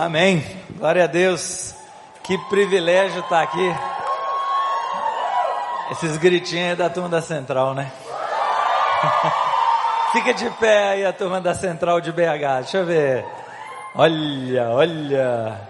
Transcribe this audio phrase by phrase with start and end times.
[0.00, 0.44] Amém.
[0.78, 1.74] Glória a Deus.
[2.22, 3.74] Que privilégio estar aqui.
[5.90, 7.90] Esses gritinhos aí da turma da Central, né?
[10.14, 12.60] Fica de pé aí a turma da Central de BH.
[12.60, 13.24] Deixa eu ver.
[13.92, 15.60] Olha, olha.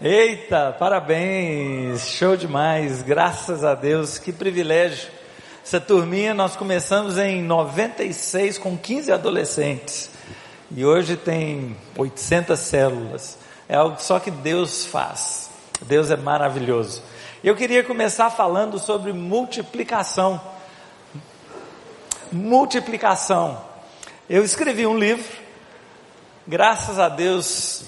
[0.00, 2.06] Eita, parabéns.
[2.06, 3.02] Show demais.
[3.02, 4.18] Graças a Deus.
[4.18, 5.10] Que privilégio.
[5.66, 10.10] Essa turminha nós começamos em 96 com 15 adolescentes.
[10.70, 13.42] E hoje tem 800 células.
[13.68, 15.50] É algo só que Deus faz.
[15.82, 17.02] Deus é maravilhoso.
[17.42, 20.40] Eu queria começar falando sobre multiplicação.
[22.32, 23.60] Multiplicação.
[24.28, 25.30] Eu escrevi um livro,
[26.46, 27.84] graças a Deus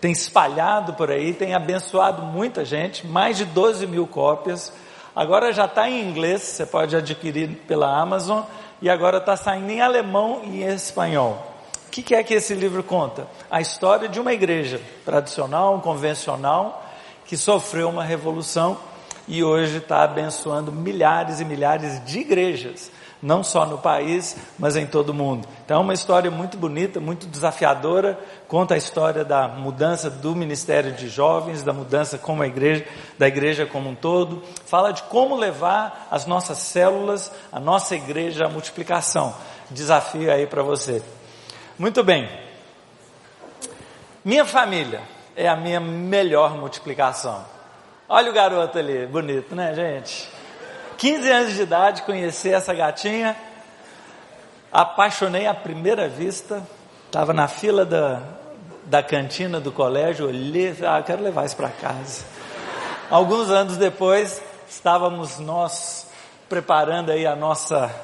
[0.00, 4.72] tem espalhado por aí, tem abençoado muita gente, mais de 12 mil cópias.
[5.14, 8.42] Agora já está em inglês, você pode adquirir pela Amazon,
[8.80, 11.55] e agora está saindo em alemão e em espanhol.
[11.96, 13.26] Que, que é que esse livro conta?
[13.50, 16.84] A história de uma igreja tradicional, convencional,
[17.24, 18.76] que sofreu uma revolução
[19.26, 22.90] e hoje está abençoando milhares e milhares de igrejas,
[23.22, 25.48] não só no país, mas em todo o mundo.
[25.64, 30.92] Então é uma história muito bonita, muito desafiadora, conta a história da mudança do ministério
[30.92, 32.84] de jovens, da mudança como a igreja,
[33.18, 38.44] da igreja como um todo, fala de como levar as nossas células, a nossa igreja
[38.44, 39.34] à multiplicação.
[39.70, 41.02] Desafio aí para você.
[41.78, 42.26] Muito bem.
[44.24, 45.02] Minha família
[45.36, 47.44] é a minha melhor multiplicação.
[48.08, 50.26] Olha o garoto ali, bonito, né, gente?
[50.96, 53.36] 15 anos de idade, conheci essa gatinha,
[54.72, 56.66] apaixonei à primeira vista,
[57.04, 58.22] estava na fila da,
[58.84, 62.24] da cantina do colégio, olhei, ah, quero levar isso para casa.
[63.10, 66.08] Alguns anos depois, estávamos nós
[66.48, 67.94] preparando aí a nossa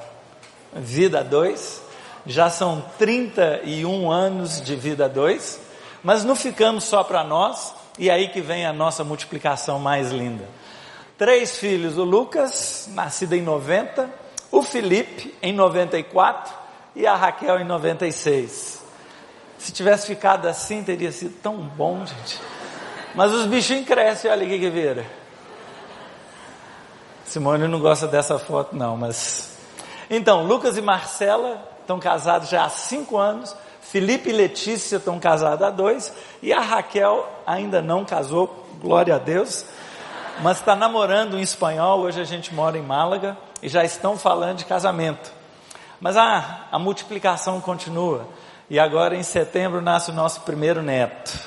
[0.75, 1.82] vida dois,
[2.27, 5.61] já são 31 anos de vida dois,
[6.03, 10.45] mas não ficamos só para nós, e aí que vem a nossa multiplicação mais linda.
[11.19, 14.09] Três filhos, o Lucas, nascido em 90,
[14.51, 16.53] o Felipe em 94
[16.97, 18.83] e a Raquel em 96.
[19.59, 22.41] Se tivesse ficado assim, teria sido tão bom, gente.
[23.15, 25.07] Mas os bichinhos crescem, olha aqui que vira.
[27.25, 29.57] Simone não gosta dessa foto, não, mas.
[30.11, 33.55] Então, Lucas e Marcela estão casados já há cinco anos.
[33.81, 36.13] Felipe e Letícia estão casados há dois.
[36.41, 39.65] E a Raquel ainda não casou, glória a Deus.
[40.41, 42.01] Mas está namorando um espanhol.
[42.01, 45.31] Hoje a gente mora em Málaga e já estão falando de casamento.
[46.01, 48.27] Mas a, a multiplicação continua.
[48.71, 51.39] E agora em setembro nasce o nosso primeiro neto.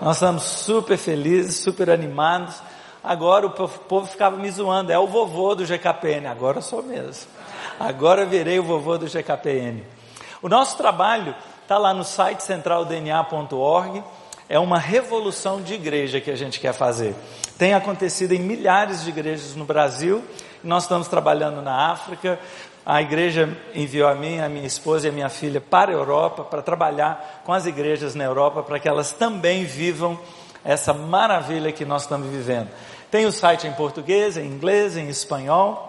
[0.00, 2.60] Nós estamos super felizes, super animados.
[3.02, 6.26] Agora o povo ficava me zoando, é o vovô do GKPN.
[6.26, 7.28] Agora sou mesmo.
[7.78, 9.82] Agora virei o vovô do GKPN.
[10.40, 14.02] O nosso trabalho está lá no site centraldna.org.
[14.48, 17.14] É uma revolução de igreja que a gente quer fazer.
[17.58, 20.24] Tem acontecido em milhares de igrejas no Brasil.
[20.62, 22.38] Nós estamos trabalhando na África.
[22.84, 26.44] A igreja enviou a mim, a minha esposa e a minha filha para a Europa
[26.44, 30.16] para trabalhar com as igrejas na Europa para que elas também vivam
[30.64, 32.68] essa maravilha que nós estamos vivendo.
[33.10, 35.85] Tem o site em português, em inglês, em espanhol.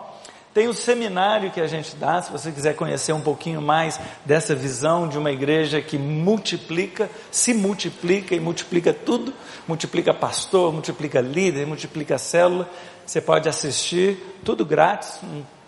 [0.58, 4.56] Tem o seminário que a gente dá, se você quiser conhecer um pouquinho mais dessa
[4.56, 9.32] visão de uma igreja que multiplica, se multiplica e multiplica tudo,
[9.68, 12.68] multiplica pastor, multiplica líder, multiplica célula.
[13.06, 15.20] Você pode assistir, tudo grátis,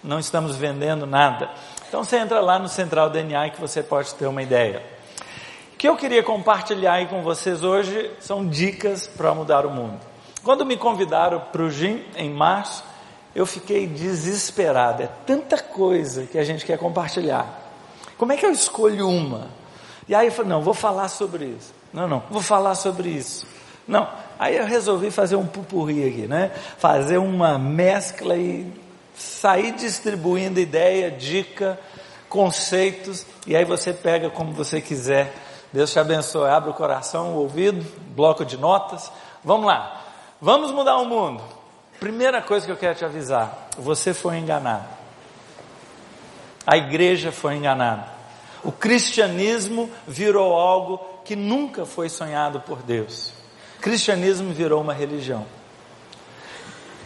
[0.03, 1.51] não estamos vendendo nada.
[1.87, 4.81] Então você entra lá no Central DNA que você pode ter uma ideia.
[5.71, 9.99] O que eu queria compartilhar aí com vocês hoje são dicas para mudar o mundo.
[10.43, 12.89] Quando me convidaram para o GIM em março,
[13.35, 15.03] eu fiquei desesperado.
[15.03, 17.47] É tanta coisa que a gente quer compartilhar.
[18.17, 19.47] Como é que eu escolho uma?
[20.07, 21.73] E aí eu falei, não, vou falar sobre isso.
[21.93, 23.45] Não, não, vou falar sobre isso.
[23.87, 24.07] Não.
[24.37, 26.51] Aí eu resolvi fazer um pupurri aqui, né?
[26.77, 28.71] Fazer uma mescla e
[29.15, 31.79] sair distribuindo ideia, dica,
[32.29, 35.33] conceitos, e aí você pega como você quiser.
[35.73, 36.49] Deus te abençoe.
[36.49, 37.85] Abre o coração, o ouvido,
[38.15, 39.11] bloco de notas.
[39.43, 40.01] Vamos lá.
[40.41, 41.43] Vamos mudar o mundo.
[41.99, 44.87] Primeira coisa que eu quero te avisar: você foi enganado.
[46.65, 48.05] A igreja foi enganada.
[48.63, 53.33] O cristianismo virou algo que nunca foi sonhado por Deus.
[53.77, 55.45] O cristianismo virou uma religião.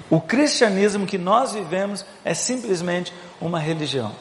[0.10, 4.14] O cristianismo que nós vivemos é simplesmente uma religião.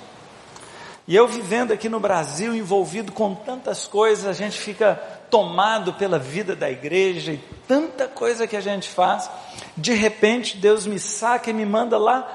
[1.06, 4.94] E eu vivendo aqui no Brasil, envolvido com tantas coisas, a gente fica
[5.28, 9.28] tomado pela vida da igreja e tanta coisa que a gente faz.
[9.76, 12.30] De repente, Deus me saca e me manda lá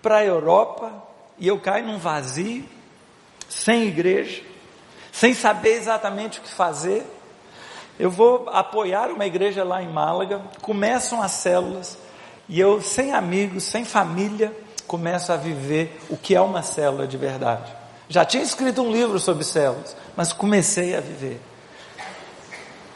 [0.00, 0.92] para a Europa
[1.38, 2.64] e eu caio num vazio,
[3.48, 4.42] sem igreja,
[5.10, 7.04] sem saber exatamente o que fazer.
[7.98, 11.98] Eu vou apoiar uma igreja lá em Málaga, começam as células,
[12.48, 14.54] e eu, sem amigos, sem família,
[14.86, 17.72] começo a viver o que é uma célula de verdade.
[18.08, 21.40] Já tinha escrito um livro sobre células, mas comecei a viver.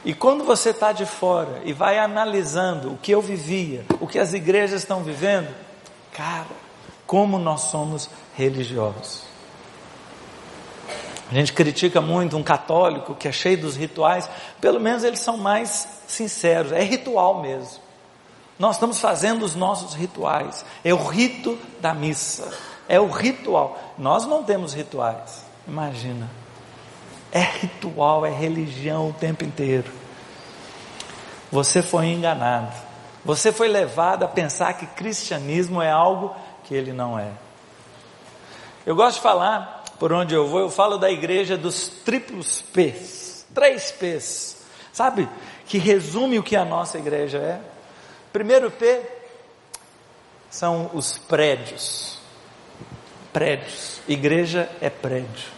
[0.07, 4.21] E quando você está de fora e vai analisando o que eu vivia, o que
[4.21, 5.53] as igrejas estão vivendo,
[6.13, 6.47] cara,
[7.05, 9.25] como nós somos religiosos.
[11.29, 14.31] A gente critica muito um católico que é cheio dos rituais,
[14.61, 17.83] pelo menos eles são mais sinceros, é ritual mesmo.
[18.61, 22.57] Nós estamos fazendo os nossos rituais, é o rito da missa,
[22.89, 23.77] é o ritual.
[23.99, 26.31] Nós não temos rituais, imagina.
[27.33, 29.91] É ritual, é religião o tempo inteiro.
[31.51, 32.73] Você foi enganado.
[33.25, 36.35] Você foi levado a pensar que cristianismo é algo
[36.65, 37.31] que ele não é.
[38.85, 43.45] Eu gosto de falar, por onde eu vou, eu falo da igreja dos triplos P's,
[43.53, 44.59] três P's,
[44.93, 45.29] sabe?
[45.67, 47.61] Que resume o que a nossa igreja é.
[48.33, 49.03] Primeiro P
[50.51, 52.19] são os prédios.
[53.33, 54.01] Prédios.
[54.07, 55.56] Igreja é prédio.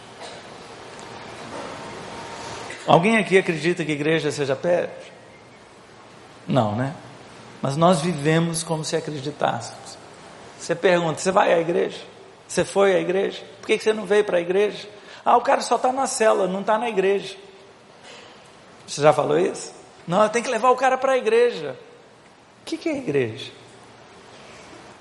[2.87, 5.11] Alguém aqui acredita que igreja seja prédio?
[6.47, 6.95] Não, né?
[7.61, 9.97] Mas nós vivemos como se acreditássemos.
[10.57, 12.01] Você pergunta: você vai à igreja?
[12.47, 13.43] Você foi à igreja?
[13.61, 14.87] Por que você não veio para a igreja?
[15.23, 17.35] Ah, o cara só está na cela, não está na igreja.
[18.87, 19.73] Você já falou isso?
[20.07, 21.77] Não, tem que levar o cara para a igreja.
[22.61, 23.51] O que, que é igreja?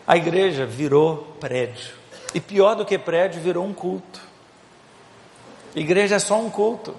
[0.06, 1.94] A igreja virou prédio.
[2.34, 4.20] E pior do que prédio, virou um culto.
[5.74, 6.94] Igreja é só um culto.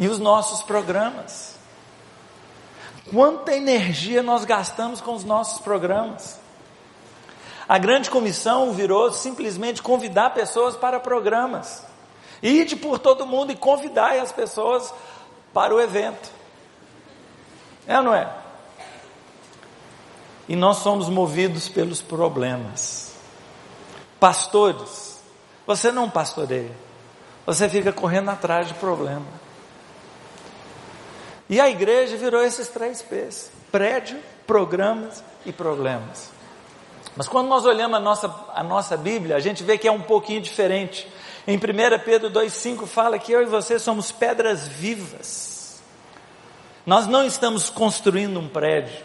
[0.00, 1.54] E os nossos programas.
[3.10, 6.40] Quanta energia nós gastamos com os nossos programas.
[7.68, 11.84] A grande comissão virou simplesmente convidar pessoas para programas.
[12.42, 14.92] Ide por todo mundo e convidar as pessoas
[15.54, 16.30] para o evento.
[17.86, 18.28] É ou não é?
[20.48, 23.12] E nós somos movidos pelos problemas.
[24.18, 25.20] Pastores,
[25.66, 26.74] você não pastoreia,
[27.46, 29.39] você fica correndo atrás de problema.
[31.50, 36.30] E a igreja virou esses três P's: prédio, programas e problemas.
[37.16, 40.00] Mas quando nós olhamos a nossa, a nossa Bíblia, a gente vê que é um
[40.00, 41.08] pouquinho diferente.
[41.46, 41.60] Em 1
[42.04, 45.82] Pedro 2,5 fala que eu e você somos pedras vivas.
[46.86, 49.04] Nós não estamos construindo um prédio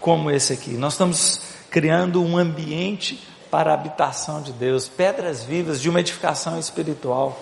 [0.00, 0.72] como esse aqui.
[0.72, 1.40] Nós estamos
[1.70, 7.40] criando um ambiente para a habitação de Deus, pedras vivas de uma edificação espiritual.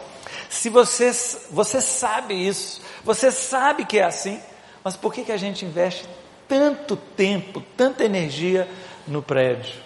[0.49, 1.11] Se você,
[1.51, 4.41] você sabe isso, você sabe que é assim,
[4.83, 6.09] mas por que, que a gente investe
[6.49, 8.69] tanto tempo, tanta energia
[9.07, 9.83] no prédio?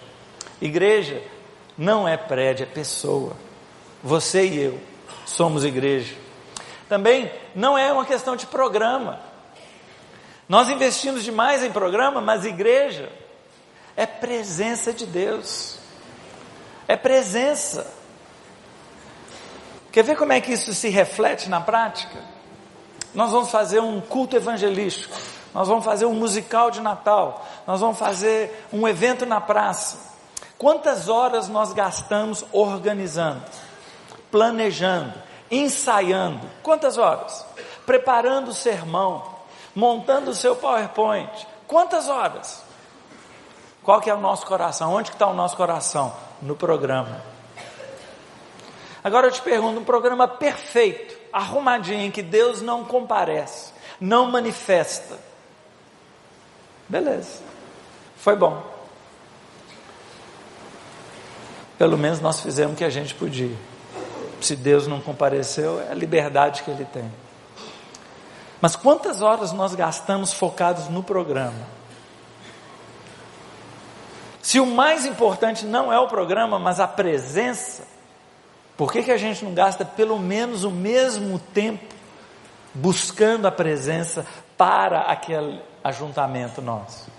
[0.61, 1.23] Igreja
[1.77, 3.37] não é prédio, é pessoa.
[4.03, 4.81] Você e eu
[5.27, 6.15] somos igreja.
[6.89, 9.21] Também não é uma questão de programa.
[10.49, 13.11] Nós investimos demais em programa, mas igreja
[13.97, 15.77] é presença de Deus.
[16.87, 17.93] É presença.
[19.93, 22.38] Quer ver como é que isso se reflete na prática?
[23.15, 25.17] Nós vamos fazer um culto evangelístico,
[25.55, 30.09] nós vamos fazer um musical de Natal, nós vamos fazer um evento na praça.
[30.59, 33.43] Quantas horas nós gastamos organizando,
[34.31, 35.15] planejando,
[35.51, 36.47] ensaiando?
[36.63, 37.47] Quantas horas?
[37.87, 39.25] Preparando o sermão,
[39.75, 41.47] montando o seu PowerPoint.
[41.67, 42.63] Quantas horas?
[43.83, 44.93] Qual que é o nosso coração?
[44.93, 46.15] Onde está o nosso coração?
[46.43, 47.23] No programa.
[49.03, 55.19] Agora eu te pergunto, um programa perfeito, arrumadinho, em que Deus não comparece, não manifesta.
[56.89, 57.41] Beleza.
[58.17, 58.63] Foi bom.
[61.79, 63.57] Pelo menos nós fizemos o que a gente podia.
[64.41, 67.11] Se Deus não compareceu, é a liberdade que Ele tem.
[68.61, 71.79] Mas quantas horas nós gastamos focados no programa?
[74.43, 77.87] Se o mais importante não é o programa, mas a presença,
[78.79, 81.95] por que, que a gente não gasta pelo menos o mesmo tempo
[82.73, 84.25] buscando a presença
[84.57, 87.11] para aquele ajuntamento nosso?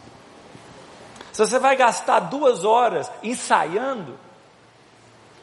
[1.32, 4.18] Se você vai gastar duas horas ensaiando,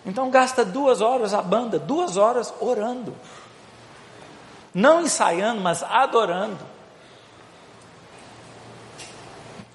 [0.05, 3.15] então gasta duas horas a banda, duas horas orando
[4.77, 6.59] não ensaiando, mas adorando.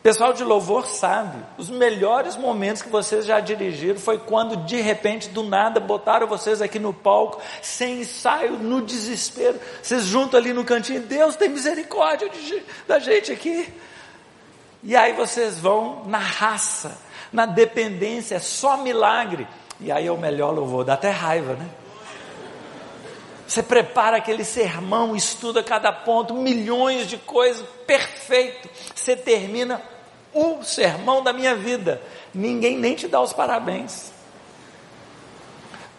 [0.03, 5.29] Pessoal de louvor sabe, os melhores momentos que vocês já dirigiram foi quando de repente,
[5.29, 10.65] do nada, botaram vocês aqui no palco, sem ensaio, no desespero, vocês juntam ali no
[10.65, 13.72] cantinho, Deus tem misericórdia de, da gente aqui.
[14.84, 16.98] E aí vocês vão na raça,
[17.31, 19.48] na dependência, é só milagre.
[19.79, 21.70] E aí é o melhor louvor, dá até raiva, né?
[23.51, 28.70] Você prepara aquele sermão, estuda cada ponto, milhões de coisas, perfeito.
[28.96, 29.81] Você termina
[30.34, 32.01] o sermão da minha vida.
[32.34, 34.13] Ninguém nem te dá os parabéns.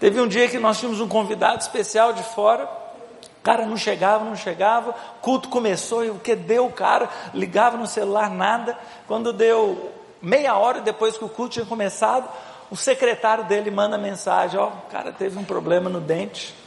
[0.00, 2.64] Teve um dia que nós tínhamos um convidado especial de fora.
[2.64, 4.94] O cara não chegava, não chegava.
[5.20, 7.10] Culto começou e o que deu o cara?
[7.34, 8.78] Ligava no celular, nada.
[9.06, 9.92] Quando deu
[10.22, 12.26] meia hora depois que o culto tinha começado,
[12.70, 16.61] o secretário dele manda mensagem: Ó, o cara teve um problema no dente.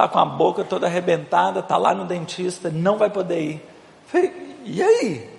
[0.00, 3.68] Tá com a boca toda arrebentada, tá lá no dentista, não vai poder ir.
[4.06, 5.30] Falei, e aí?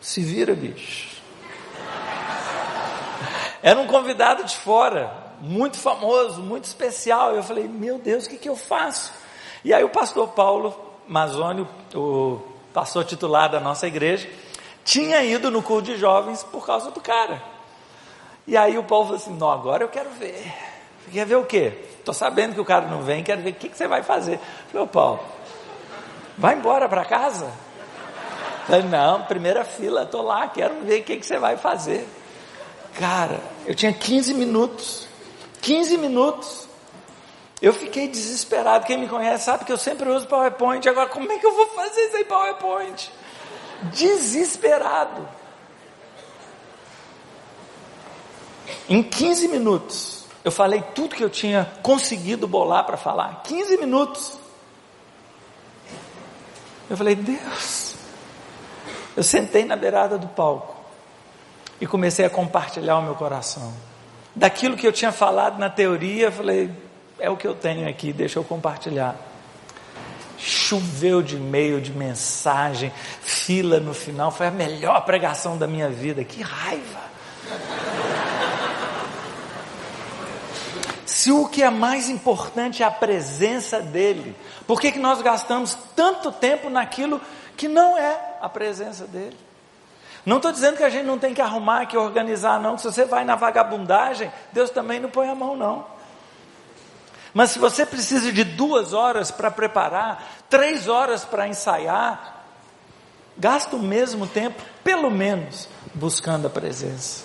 [0.00, 1.22] Se vira, bicho.
[3.62, 7.36] Era um convidado de fora muito famoso, muito especial.
[7.36, 9.12] Eu falei, meu Deus, o que, que eu faço?
[9.64, 10.74] E aí o pastor Paulo
[11.06, 12.40] Mazônio, o
[12.72, 14.28] pastor titular da nossa igreja,
[14.84, 17.40] tinha ido no culto de jovens por causa do cara.
[18.44, 20.52] E aí o Paulo falou assim, não, agora eu quero ver.
[21.12, 21.93] Quer ver o quê?
[22.04, 24.38] Estou sabendo que o cara não vem, quero ver o que, que você vai fazer.
[24.70, 25.20] Falei, Paulo,
[26.36, 27.50] vai embora para casa?
[28.66, 32.06] Falei, não, primeira fila, estou lá, quero ver o que, que você vai fazer.
[32.98, 35.08] Cara, eu tinha 15 minutos
[35.64, 36.68] 15 minutos.
[37.60, 38.84] Eu fiquei desesperado.
[38.84, 40.86] Quem me conhece sabe que eu sempre uso PowerPoint.
[40.86, 43.10] Agora, como é que eu vou fazer isso em PowerPoint?
[43.84, 45.26] Desesperado.
[48.88, 53.42] Em 15 minutos, eu falei tudo que eu tinha conseguido bolar para falar.
[53.44, 54.38] 15 minutos.
[56.88, 57.96] Eu falei, Deus.
[59.16, 60.76] Eu sentei na beirada do palco
[61.80, 63.72] e comecei a compartilhar o meu coração
[64.34, 66.70] daquilo que eu tinha falado na teoria, falei,
[67.18, 69.14] é o que eu tenho aqui, deixa eu compartilhar.
[70.36, 76.24] Choveu de e-mail, de mensagem, fila no final, foi a melhor pregação da minha vida.
[76.24, 77.00] Que raiva!
[81.24, 85.74] Se o que é mais importante é a presença dele, por que, que nós gastamos
[85.96, 87.18] tanto tempo naquilo
[87.56, 89.38] que não é a presença dele?
[90.26, 92.76] Não estou dizendo que a gente não tem que arrumar, que organizar, não.
[92.76, 95.86] Se você vai na vagabundagem, Deus também não põe a mão, não.
[97.32, 102.44] Mas se você precisa de duas horas para preparar, três horas para ensaiar,
[103.38, 107.24] gasta o mesmo tempo, pelo menos, buscando a presença.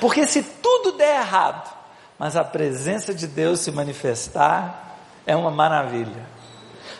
[0.00, 1.79] Porque se tudo der errado,
[2.20, 6.22] mas a presença de Deus se manifestar, é uma maravilha.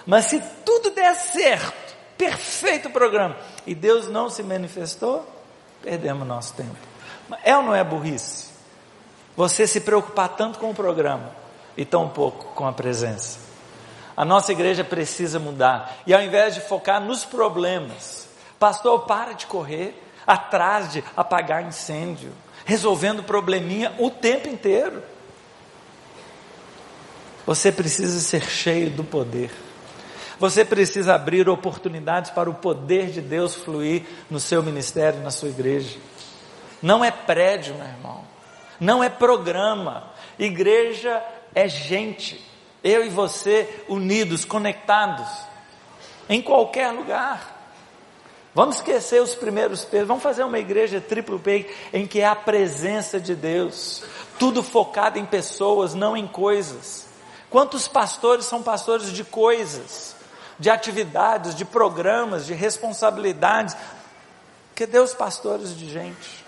[0.06, 3.36] Mas se tudo der certo, perfeito programa,
[3.66, 5.28] e Deus não se manifestou,
[5.82, 6.74] perdemos nosso tempo.
[7.44, 8.48] É ou não é burrice?
[9.36, 11.32] Você se preocupar tanto com o programa
[11.76, 13.40] e tão pouco com a presença.
[14.16, 15.98] A nossa igreja precisa mudar.
[16.06, 18.26] E ao invés de focar nos problemas,
[18.58, 22.32] pastor, para de correr atrás de apagar incêndio,
[22.64, 25.02] resolvendo probleminha o tempo inteiro.
[27.50, 29.50] Você precisa ser cheio do poder.
[30.38, 35.48] Você precisa abrir oportunidades para o poder de Deus fluir no seu ministério, na sua
[35.48, 35.98] igreja.
[36.80, 38.24] Não é prédio, meu irmão.
[38.78, 40.12] Não é programa.
[40.38, 41.20] Igreja
[41.52, 42.40] é gente.
[42.84, 45.28] Eu e você unidos, conectados.
[46.28, 47.74] Em qualquer lugar.
[48.54, 50.06] Vamos esquecer os primeiros pesos.
[50.06, 54.04] Vamos fazer uma igreja triplo P em que é a presença de Deus.
[54.38, 57.09] Tudo focado em pessoas, não em coisas.
[57.50, 60.14] Quantos pastores são pastores de coisas?
[60.60, 63.74] de atividades, de programas, de responsabilidades.
[64.74, 66.44] Que Deus pastores de gente.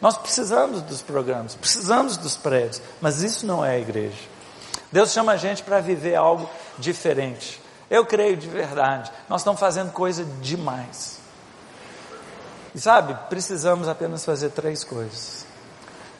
[0.00, 4.16] Nós precisamos dos programas, precisamos dos prédios, mas isso não é a igreja.
[4.92, 6.48] Deus chama a gente para viver algo
[6.78, 7.60] diferente.
[7.90, 11.18] Eu creio de verdade, nós estamos fazendo coisa demais.
[12.74, 15.44] E sabe, precisamos apenas fazer três coisas.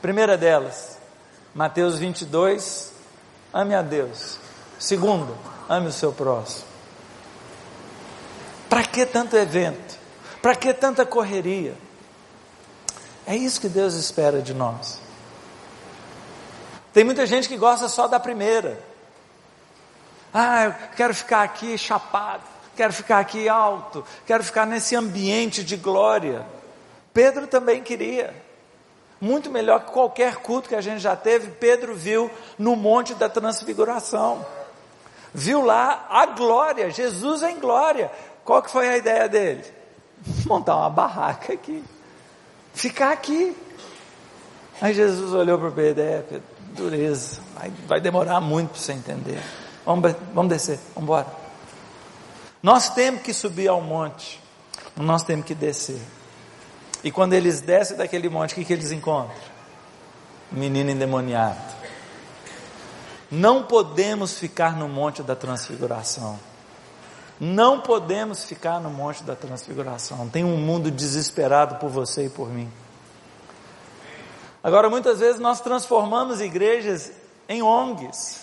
[0.03, 0.99] Primeira delas,
[1.55, 2.93] Mateus 22,
[3.53, 4.39] ame a Deus.
[4.79, 5.33] Segunda,
[5.69, 6.67] ame o seu próximo.
[8.69, 9.99] Para que tanto evento?
[10.41, 11.75] Para que tanta correria?
[13.27, 15.01] É isso que Deus espera de nós.
[16.93, 18.83] Tem muita gente que gosta só da primeira.
[20.33, 22.43] Ah, eu quero ficar aqui chapado,
[22.77, 26.47] quero ficar aqui alto, quero ficar nesse ambiente de glória.
[27.13, 28.35] Pedro também queria.
[29.21, 33.29] Muito melhor que qualquer culto que a gente já teve, Pedro viu no Monte da
[33.29, 34.45] Transfiguração.
[35.35, 38.11] Viu lá a glória, Jesus em glória.
[38.45, 39.65] Qual que foi a ideia dele?
[40.47, 41.83] Montar uma barraca aqui.
[42.73, 43.57] Ficar aqui.
[44.81, 49.43] Aí Jesus olhou para Pedro, é, Pedro, dureza, vai, vai demorar muito para você entender.
[49.85, 51.27] Vamos, vamos descer, vamos embora.
[52.63, 54.41] Nós temos que subir ao monte,
[54.97, 56.01] nós temos que descer.
[57.03, 59.37] E quando eles descem daquele monte, o que, que eles encontram?
[60.51, 61.59] Menino endemoniado.
[63.31, 66.39] Não podemos ficar no Monte da Transfiguração.
[67.39, 70.29] Não podemos ficar no Monte da Transfiguração.
[70.29, 72.73] Tem um mundo desesperado por você e por mim.
[74.63, 77.13] Agora, muitas vezes nós transformamos igrejas
[77.49, 78.41] em ONGs.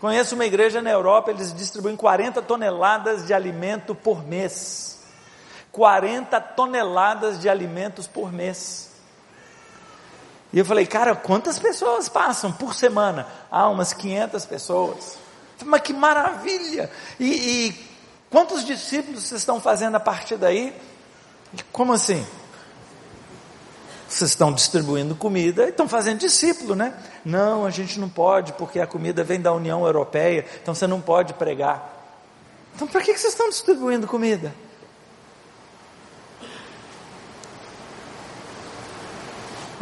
[0.00, 4.91] Conheço uma igreja na Europa, eles distribuem 40 toneladas de alimento por mês.
[5.72, 8.90] 40 toneladas de alimentos por mês.
[10.52, 13.26] E eu falei, cara, quantas pessoas passam por semana?
[13.50, 15.16] Ah, umas 500 pessoas.
[15.64, 16.90] Mas que maravilha!
[17.18, 17.26] E,
[17.68, 17.86] e
[18.30, 20.76] quantos discípulos vocês estão fazendo a partir daí?
[21.72, 22.26] Como assim?
[24.06, 26.92] Vocês estão distribuindo comida e estão fazendo discípulo, né?
[27.24, 31.00] Não, a gente não pode, porque a comida vem da União Europeia, então você não
[31.00, 31.90] pode pregar.
[32.74, 34.52] Então, para que vocês estão distribuindo comida?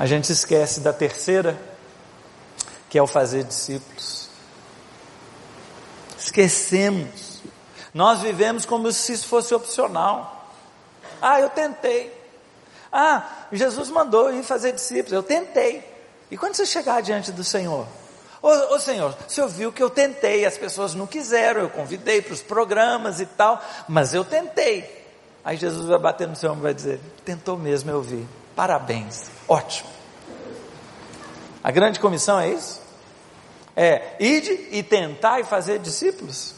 [0.00, 1.60] A gente esquece da terceira,
[2.88, 4.30] que é o fazer discípulos.
[6.18, 7.42] Esquecemos.
[7.92, 10.50] Nós vivemos como se isso fosse opcional.
[11.20, 12.18] Ah, eu tentei.
[12.90, 15.12] Ah, Jesus mandou ir fazer discípulos.
[15.12, 15.84] Eu tentei.
[16.30, 17.86] E quando você chegar diante do Senhor?
[18.40, 22.22] Ô, ô Senhor, o Senhor viu que eu tentei, as pessoas não quiseram, eu convidei
[22.22, 25.04] para os programas e tal, mas eu tentei.
[25.44, 28.39] Aí Jesus vai bater no seu ombro e vai dizer: Tentou mesmo, eu vi.
[28.60, 29.88] Parabéns, ótimo.
[31.64, 32.78] A grande comissão é isso?
[33.74, 36.54] É ide e tentar e fazer discípulos.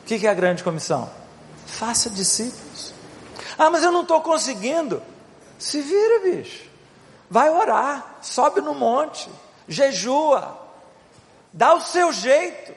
[0.00, 1.10] O que é a grande comissão?
[1.66, 2.94] Faça discípulos.
[3.58, 5.02] Ah, mas eu não estou conseguindo.
[5.58, 6.70] Se vira, bicho.
[7.28, 9.28] Vai orar, sobe no monte,
[9.66, 10.56] jejua,
[11.52, 12.72] dá o seu jeito.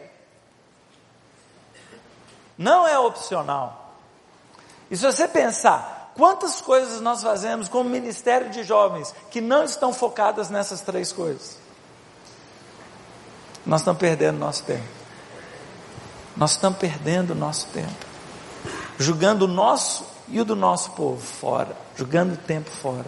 [2.57, 3.93] Não é opcional.
[4.89, 9.93] E se você pensar, Quantas coisas nós fazemos como ministério de jovens que não estão
[9.93, 11.59] focadas nessas três coisas?
[13.63, 14.87] Nós estamos perdendo nosso tempo.
[16.35, 17.93] Nós estamos perdendo nosso tempo.
[18.97, 21.77] Julgando o nosso e o do nosso povo fora.
[21.95, 23.05] Julgando o tempo fora.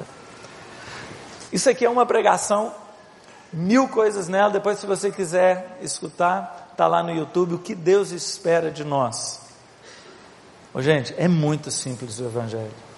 [1.51, 2.71] Isso aqui é uma pregação,
[3.51, 4.51] mil coisas nela.
[4.51, 7.55] Depois, se você quiser escutar, está lá no YouTube.
[7.55, 9.41] O que Deus espera de nós.
[10.75, 12.88] Oh, gente, é muito simples o Evangelho.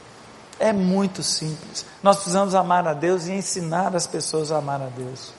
[0.61, 1.83] É muito simples.
[2.03, 5.33] Nós precisamos amar a Deus e ensinar as pessoas a amar a Deus.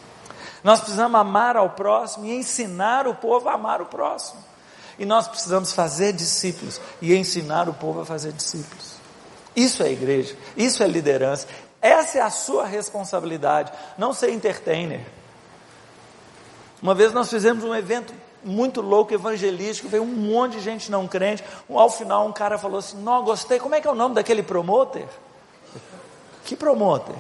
[0.65, 4.43] Nós precisamos amar ao próximo e ensinar o povo a amar o próximo.
[4.99, 8.95] E nós precisamos fazer discípulos e ensinar o povo a fazer discípulos.
[9.55, 11.47] Isso é igreja, isso é liderança.
[11.81, 15.07] Essa é a sua responsabilidade, não ser entertainer.
[16.83, 18.13] Uma vez nós fizemos um evento
[18.45, 21.45] muito louco, evangelístico, veio um monte de gente não crente.
[21.69, 24.43] Ao final, um cara falou assim: Não, gostei, como é que é o nome daquele
[24.43, 25.07] promoter?
[26.45, 27.17] Que promoter?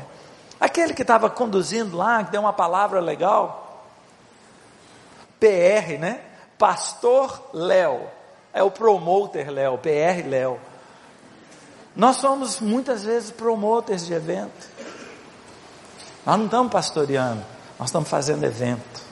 [0.58, 3.85] Aquele que estava conduzindo lá, que deu uma palavra legal.
[5.40, 6.20] PR, né?
[6.58, 8.00] Pastor Léo.
[8.52, 10.61] É o promoter Léo, PR Léo.
[11.96, 14.70] Nós somos muitas vezes promoters de evento.
[16.24, 17.42] Nós não estamos pastoreando,
[17.78, 19.02] nós estamos fazendo evento.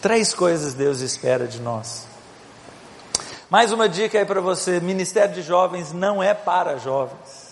[0.00, 2.06] Três coisas Deus espera de nós.
[3.50, 7.48] Mais uma dica aí para você: Ministério de Jovens não é para jovens.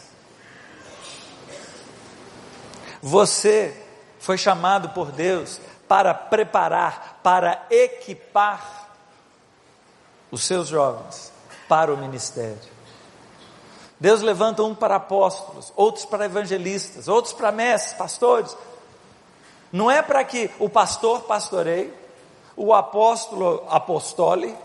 [3.03, 3.77] Você
[4.19, 8.89] foi chamado por Deus para preparar, para equipar
[10.31, 11.33] os seus jovens
[11.69, 12.77] para o ministério.
[13.99, 18.57] Deus levanta um para apóstolos, outros para evangelistas, outros para mestres, pastores.
[19.73, 21.93] Não é para que o pastor pastoreie,
[22.57, 24.57] o apóstolo apostole.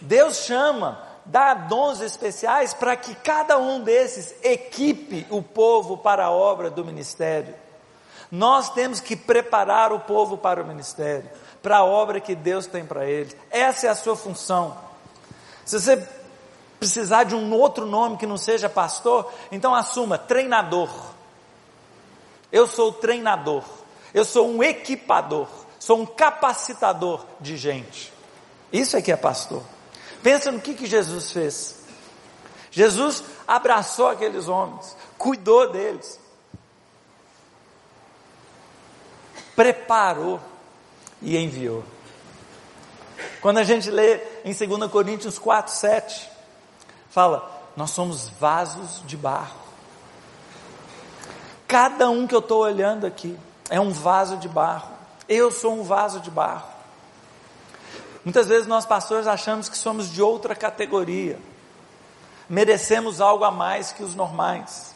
[0.00, 6.30] Deus chama, dá dons especiais para que cada um desses equipe o povo para a
[6.30, 7.54] obra do ministério.
[8.30, 11.30] Nós temos que preparar o povo para o ministério,
[11.62, 13.36] para a obra que Deus tem para eles.
[13.50, 14.76] Essa é a sua função.
[15.64, 16.08] Se você
[16.78, 20.90] precisar de um outro nome que não seja pastor, então assuma treinador.
[22.50, 23.62] Eu sou treinador.
[24.12, 25.48] Eu sou um equipador
[25.82, 28.12] sou um capacitador de gente.
[28.72, 29.64] Isso é que é pastor.
[30.22, 31.82] Pensa no que, que Jesus fez.
[32.70, 36.20] Jesus abraçou aqueles homens, cuidou deles,
[39.56, 40.40] preparou
[41.20, 41.82] e enviou.
[43.40, 46.30] Quando a gente lê em 2 Coríntios 4, 7,
[47.10, 49.58] fala: Nós somos vasos de barro.
[51.66, 53.36] Cada um que eu estou olhando aqui
[53.68, 54.91] é um vaso de barro.
[55.32, 56.68] Eu sou um vaso de barro.
[58.22, 61.38] Muitas vezes nós pastores achamos que somos de outra categoria,
[62.46, 64.94] merecemos algo a mais que os normais.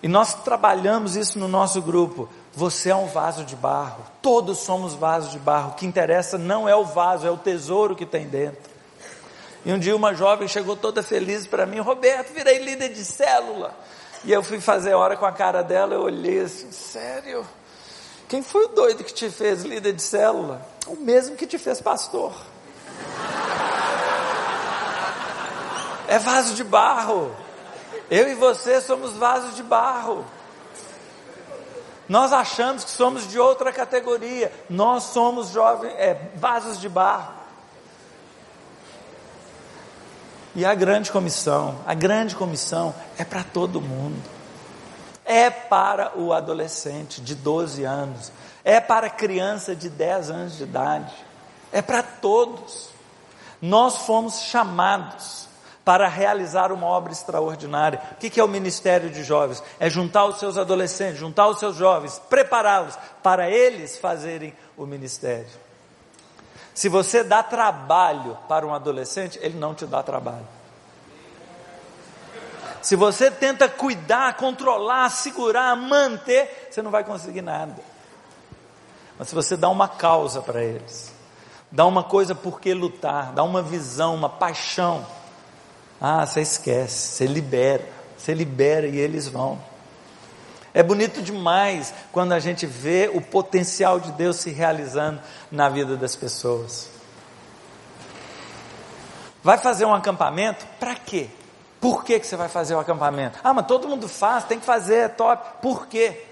[0.00, 2.28] E nós trabalhamos isso no nosso grupo.
[2.54, 5.72] Você é um vaso de barro, todos somos vasos de barro.
[5.72, 8.70] O que interessa não é o vaso, é o tesouro que tem dentro.
[9.64, 13.74] E um dia uma jovem chegou toda feliz para mim, Roberto, virei líder de célula.
[14.24, 17.44] E eu fui fazer hora com a cara dela, eu olhei assim, sério?
[18.28, 20.60] Quem foi o doido que te fez líder de célula?
[20.86, 22.32] O mesmo que te fez pastor.
[26.06, 27.34] É vaso de barro.
[28.10, 30.26] Eu e você somos vasos de barro.
[32.06, 34.52] Nós achamos que somos de outra categoria.
[34.68, 37.32] Nós somos jovens, é, vasos de barro.
[40.54, 44.37] E a grande comissão, a grande comissão é para todo mundo.
[45.30, 48.32] É para o adolescente de 12 anos,
[48.64, 51.14] é para a criança de 10 anos de idade,
[51.70, 52.88] é para todos.
[53.60, 55.46] Nós fomos chamados
[55.84, 58.00] para realizar uma obra extraordinária.
[58.12, 59.62] O que é o ministério de jovens?
[59.78, 65.48] É juntar os seus adolescentes, juntar os seus jovens, prepará-los para eles fazerem o ministério.
[66.72, 70.57] Se você dá trabalho para um adolescente, ele não te dá trabalho.
[72.82, 77.74] Se você tenta cuidar, controlar, segurar, manter, você não vai conseguir nada.
[79.18, 81.12] Mas se você dá uma causa para eles,
[81.70, 85.04] dá uma coisa por que lutar, dá uma visão, uma paixão,
[86.00, 87.84] ah, você esquece, você libera,
[88.16, 89.58] você libera e eles vão.
[90.72, 95.96] É bonito demais quando a gente vê o potencial de Deus se realizando na vida
[95.96, 96.88] das pessoas.
[99.42, 100.66] Vai fazer um acampamento?
[100.78, 101.28] Para quê?
[101.80, 103.38] Por que, que você vai fazer o acampamento?
[103.42, 105.62] Ah, mas todo mundo faz, tem que fazer, é top.
[105.62, 106.24] Por quê?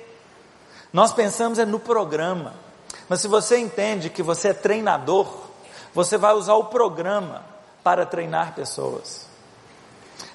[0.92, 2.54] Nós pensamos é no programa.
[3.09, 5.28] Mas se você entende que você é treinador,
[5.94, 7.44] você vai usar o programa
[7.85, 9.26] para treinar pessoas.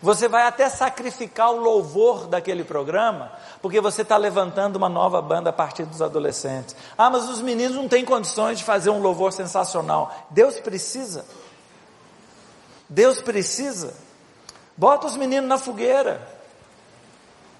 [0.02, 5.50] Você vai até sacrificar o louvor daquele programa, porque você está levantando uma nova banda
[5.50, 6.76] a partir dos adolescentes.
[6.98, 10.28] Ah, mas os meninos não têm condições de fazer um louvor sensacional.
[10.32, 11.26] Deus precisa.
[12.90, 13.94] Deus precisa.
[14.82, 16.28] Bota os meninos na fogueira.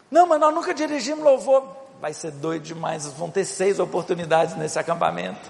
[0.10, 1.64] Não, mas nós nunca dirigimos louvor.
[2.02, 3.06] Vai ser doido demais.
[3.06, 5.48] Vão ter seis oportunidades nesse acampamento.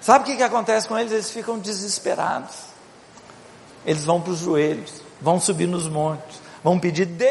[0.00, 1.10] Sabe o que, que acontece com eles?
[1.10, 2.54] Eles ficam desesperados.
[3.84, 7.28] Eles vão para os joelhos vão subir nos montes, vão pedir Deus.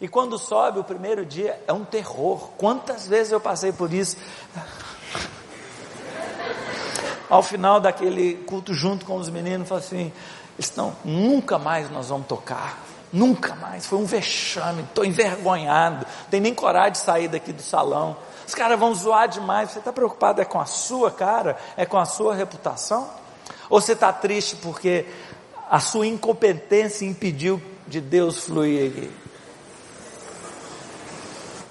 [0.00, 2.50] E quando sobe o primeiro dia é um terror.
[2.58, 4.16] Quantas vezes eu passei por isso?
[7.30, 10.12] Ao final daquele culto junto com os meninos, falei assim:
[10.58, 12.78] estão, nunca mais nós vamos tocar.
[13.12, 17.60] Nunca mais, foi um vexame, estou envergonhado, não tenho nem coragem de sair daqui do
[17.60, 18.16] salão.
[18.46, 19.70] Os caras vão zoar demais.
[19.70, 21.58] Você está preocupado é com a sua cara?
[21.76, 23.08] É com a sua reputação?
[23.68, 25.06] Ou você está triste porque
[25.70, 29.10] a sua incompetência impediu de Deus fluir aqui.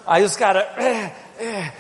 [0.06, 1.74] Aí os caras, é, é, é.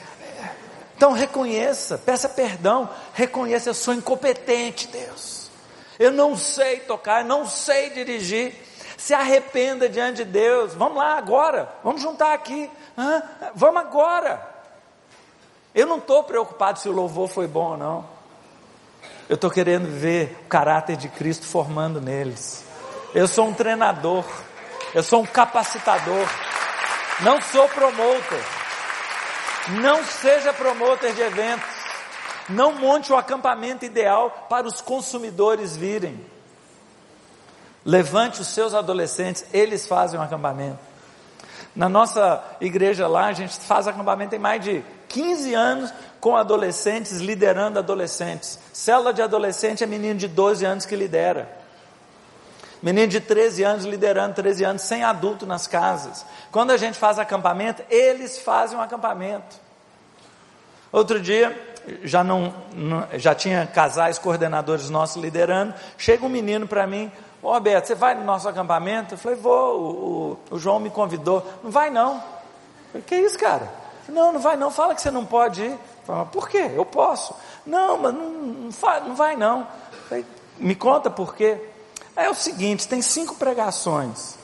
[0.95, 5.40] então reconheça, peça perdão, reconheça, eu sou incompetente, Deus.
[6.01, 8.55] Eu não sei tocar, não sei dirigir.
[8.97, 10.73] Se arrependa diante de Deus.
[10.73, 12.67] Vamos lá agora, vamos juntar aqui.
[12.97, 13.21] Hã?
[13.53, 14.43] Vamos agora.
[15.75, 18.09] Eu não estou preocupado se o louvor foi bom ou não.
[19.29, 22.65] Eu estou querendo ver o caráter de Cristo formando neles.
[23.13, 24.25] Eu sou um treinador,
[24.95, 26.27] eu sou um capacitador,
[27.19, 28.41] não sou promotor.
[29.79, 31.80] Não seja promotor de eventos.
[32.49, 36.19] Não monte o acampamento ideal para os consumidores virem.
[37.85, 40.79] Levante os seus adolescentes, eles fazem um acampamento.
[41.75, 47.19] Na nossa igreja lá, a gente faz acampamento tem mais de 15 anos com adolescentes,
[47.19, 48.59] liderando adolescentes.
[48.73, 51.49] Célula de adolescente é menino de 12 anos que lidera.
[52.81, 56.25] Menino de 13 anos liderando 13 anos, sem adulto nas casas.
[56.51, 59.55] Quando a gente faz acampamento, eles fazem um acampamento.
[60.91, 61.70] Outro dia,
[62.03, 67.47] já não, não já tinha casais coordenadores nossos liderando, chega um menino para mim, ô
[67.47, 69.15] oh, Roberto, você vai no nosso acampamento?
[69.15, 71.45] Eu falei, vou, o, o, o João me convidou.
[71.63, 72.15] Não vai não.
[72.15, 72.21] Eu
[72.91, 73.71] falei, que isso, cara?
[74.07, 75.79] Não, não vai não, fala que você não pode ir.
[76.05, 76.71] Fala, por quê?
[76.73, 77.33] Eu posso.
[77.65, 78.69] Não, mas não, não,
[79.07, 79.67] não vai não.
[80.09, 80.25] Falei,
[80.57, 81.59] Me conta por quê.
[82.15, 84.35] É o seguinte, tem cinco pregações.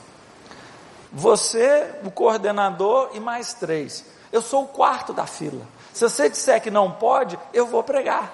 [1.12, 4.04] Você, o coordenador e mais três.
[4.32, 5.62] Eu sou o quarto da fila.
[5.98, 8.32] Se você disser que não pode, eu vou pregar.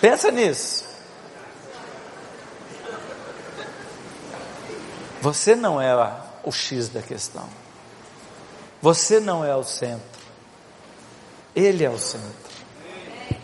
[0.00, 0.84] Pensa nisso.
[5.20, 5.94] Você não é
[6.42, 7.48] o X da questão.
[8.82, 10.20] Você não é o centro.
[11.54, 12.50] Ele é o centro.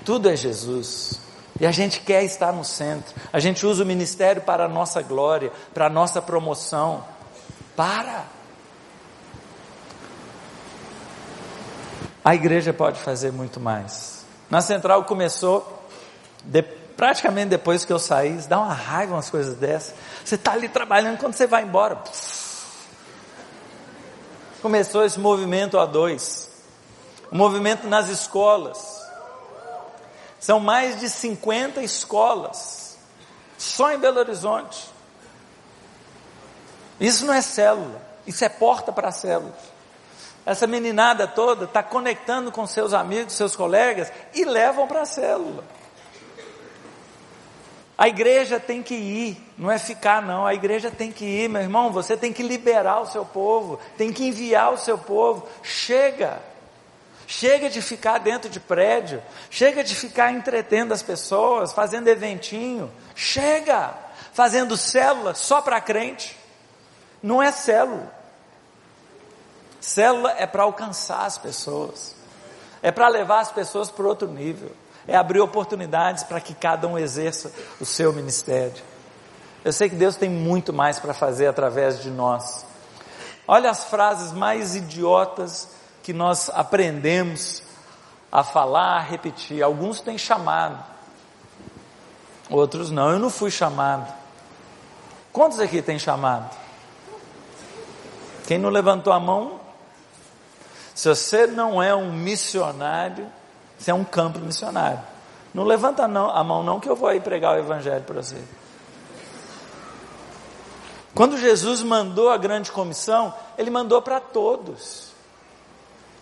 [0.05, 1.21] Tudo é Jesus.
[1.61, 3.15] E a gente quer estar no centro.
[3.33, 7.15] A gente usa o ministério para a nossa glória, para a nossa promoção.
[7.77, 8.25] Para!
[12.25, 14.25] A igreja pode fazer muito mais.
[14.51, 15.85] Na central começou,
[16.43, 19.95] de, praticamente depois que eu saí, dá uma raiva umas coisas dessas.
[20.25, 22.03] Você está ali trabalhando, quando você vai embora,
[24.61, 26.51] começou esse movimento a dois.
[27.31, 29.05] O movimento nas escolas.
[30.41, 32.97] São mais de 50 escolas,
[33.59, 34.96] só em Belo Horizonte.
[37.01, 39.55] Isso não é célula, isso é porta para célula.
[40.45, 45.65] Essa meninada toda está conectando com seus amigos, seus colegas e levam para a célula.
[47.99, 51.63] A igreja tem que ir, não é ficar não, a igreja tem que ir, meu
[51.63, 55.49] irmão, você tem que liberar o seu povo, tem que enviar o seu povo.
[55.63, 56.41] Chega!
[57.27, 63.93] Chega de ficar dentro de prédio, chega de ficar entretendo as pessoas, fazendo eventinho, chega
[64.33, 66.36] fazendo célula só para crente.
[67.23, 68.13] Não é célula.
[69.81, 72.17] Célula é para alcançar as pessoas,
[72.83, 74.73] é para levar as pessoas para outro nível,
[75.07, 78.83] é abrir oportunidades para que cada um exerça o seu ministério.
[79.65, 82.67] Eu sei que Deus tem muito mais para fazer através de nós.
[83.47, 85.69] Olha as frases mais idiotas
[86.03, 87.63] que nós aprendemos
[88.31, 89.63] a falar, a repetir.
[89.63, 90.85] Alguns têm chamado,
[92.51, 93.11] outros não.
[93.11, 94.13] Eu não fui chamado.
[95.33, 96.66] Quantos aqui têm chamado?
[98.47, 99.61] Quem não levantou a mão?
[100.95, 103.31] Se você não é um missionário,
[103.79, 105.01] você é um campo missionário.
[105.53, 108.37] Não levanta não, a mão não que eu vou aí pregar o evangelho para você.
[111.15, 115.09] Quando Jesus mandou a grande comissão, ele mandou para todos.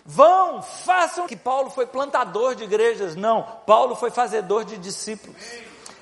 [0.05, 3.15] Vão, façam que Paulo foi plantador de igrejas.
[3.15, 5.35] Não, Paulo foi fazedor de discípulos.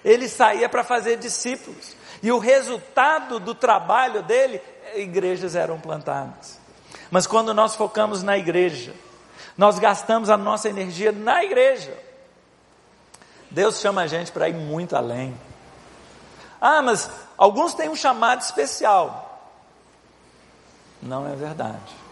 [0.06, 1.96] Ele saía para fazer discípulos.
[2.22, 4.62] E o resultado do trabalho dele,
[4.96, 6.60] igrejas eram plantadas.
[7.10, 8.94] Mas quando nós focamos na igreja,
[9.58, 11.96] nós gastamos a nossa energia na igreja.
[13.52, 15.38] Deus chama a gente para ir muito além.
[16.60, 19.52] Ah, mas alguns têm um chamado especial.
[21.02, 22.04] Não é verdade.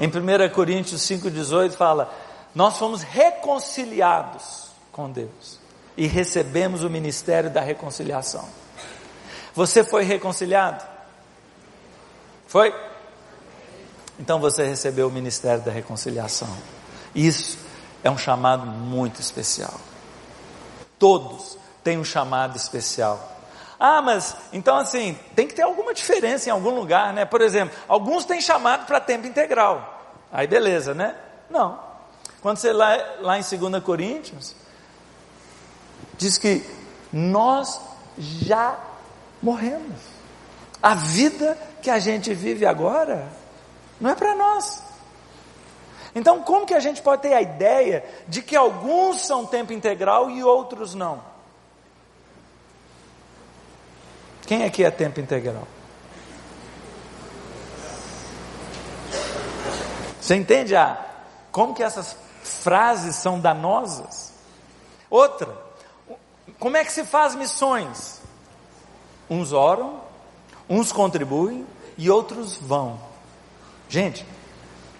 [0.00, 2.12] Em 1 Coríntios 5,18 fala:
[2.54, 5.60] Nós fomos reconciliados com Deus
[5.96, 8.48] e recebemos o ministério da reconciliação.
[9.54, 10.91] Você foi reconciliado?
[12.52, 12.74] Foi?
[14.20, 16.54] Então você recebeu o ministério da reconciliação.
[17.14, 17.56] Isso
[18.04, 19.72] é um chamado muito especial.
[20.98, 23.26] Todos têm um chamado especial.
[23.80, 27.24] Ah, mas então assim, tem que ter alguma diferença em algum lugar, né?
[27.24, 30.12] Por exemplo, alguns têm chamado para tempo integral.
[30.30, 31.16] Aí beleza, né?
[31.48, 31.80] Não.
[32.42, 34.54] Quando você lá, lá em 2 Coríntios,
[36.18, 36.62] diz que
[37.10, 37.80] nós
[38.18, 38.78] já
[39.40, 39.96] morremos.
[40.82, 43.28] A vida que a gente vive agora
[44.00, 44.82] não é para nós.
[46.14, 50.30] Então, como que a gente pode ter a ideia de que alguns são tempo integral
[50.30, 51.22] e outros não?
[54.46, 55.66] Quem aqui é tempo integral?
[60.20, 61.04] Você entende a,
[61.50, 64.32] como que essas frases são danosas?
[65.08, 65.56] Outra,
[66.58, 68.20] como é que se faz missões?
[69.28, 70.00] Uns oram,
[70.68, 72.98] uns contribuem e outros vão.
[73.88, 74.26] Gente,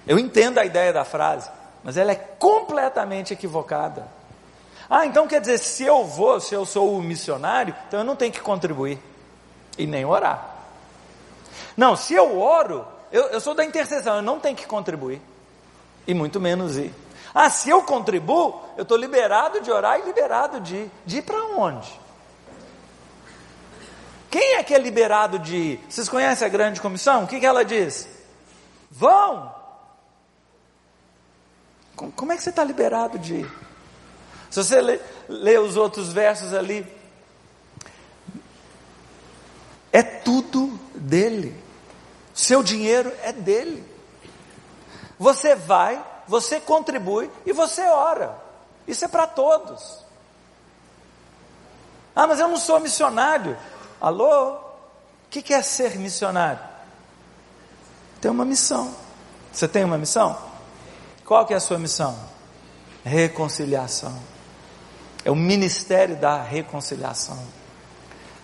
[0.07, 1.51] eu entendo a ideia da frase,
[1.83, 4.07] mas ela é completamente equivocada.
[4.89, 8.17] Ah, então quer dizer, se eu vou, se eu sou o missionário, então eu não
[8.17, 8.99] tenho que contribuir
[9.79, 10.51] e nem orar.
[11.77, 15.21] Não, se eu oro, eu, eu sou da intercessão, eu não tenho que contribuir
[16.07, 16.93] e muito menos ir.
[17.35, 20.91] Ah, se eu contribuo, eu estou liberado de orar e liberado de.
[21.07, 22.02] De ir para onde?
[24.33, 25.85] Quem é que é liberado de ir?
[25.91, 27.25] Vocês conhecem a grande comissão?
[27.25, 28.09] O que, que ela diz?
[28.91, 29.55] Vão!
[32.17, 33.53] Como é que você está liberado de ir?
[34.51, 36.87] Se você lê, lê os outros versos ali,
[39.93, 41.55] é tudo dele.
[42.33, 43.85] Seu dinheiro é dele.
[45.19, 48.35] Você vai, você contribui e você ora.
[48.89, 50.03] Isso é para todos.
[52.17, 53.59] Ah, mas eu não sou missionário.
[54.03, 54.55] Alô?
[54.55, 54.59] O
[55.31, 56.59] que, é ser missionário?
[58.21, 58.93] Tem uma missão.
[59.53, 60.37] Você tem uma missão?
[61.25, 62.19] Qual que é a sua missão?
[63.05, 64.19] Reconciliação.
[65.25, 67.39] É o ministério da reconciliação.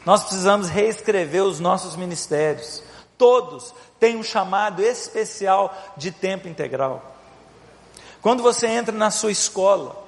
[0.07, 2.81] Nós precisamos reescrever os nossos ministérios.
[3.19, 7.03] Todos têm um chamado especial de tempo integral.
[8.23, 10.07] Quando você entra na sua escola,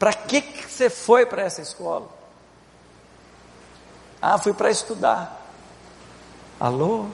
[0.00, 2.17] Para que, que você foi para essa escola?
[4.20, 5.46] Ah, fui para estudar.
[6.58, 7.06] Alô?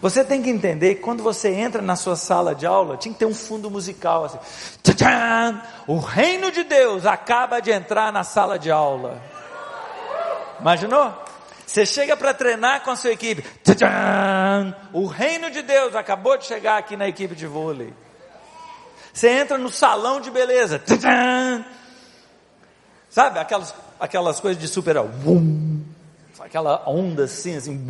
[0.00, 3.18] Você tem que entender que quando você entra na sua sala de aula, tinha que
[3.18, 4.38] ter um fundo musical assim.
[4.82, 5.60] Tchan!
[5.86, 9.20] O reino de Deus acaba de entrar na sala de aula.
[10.60, 11.12] Imaginou?
[11.66, 13.42] Você chega para treinar com a sua equipe.
[13.64, 14.76] Tchan!
[14.92, 17.92] O reino de Deus acabou de chegar aqui na equipe de vôlei.
[19.12, 20.78] Você entra no salão de beleza.
[20.78, 21.64] Tchan!
[23.08, 24.96] Sabe aquelas, aquelas coisas de super
[26.46, 27.86] aquela onda assim, assim.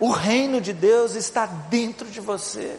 [0.00, 2.78] O reino de Deus está dentro de você.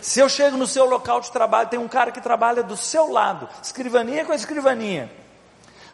[0.00, 3.10] Se eu chego no seu local de trabalho, tem um cara que trabalha do seu
[3.10, 5.10] lado, escrivaninha com escrivaninha.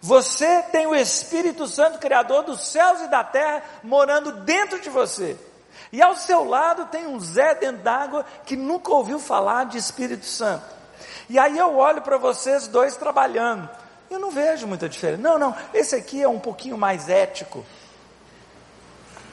[0.01, 5.37] Você tem o Espírito Santo, Criador dos céus e da terra, morando dentro de você.
[5.91, 10.27] E ao seu lado tem um Zé dentro d'água que nunca ouviu falar de Espírito
[10.27, 10.65] Santo.
[11.29, 13.69] E aí eu olho para vocês dois trabalhando.
[14.11, 15.23] Eu não vejo muita diferença.
[15.23, 17.65] Não, não, esse aqui é um pouquinho mais ético.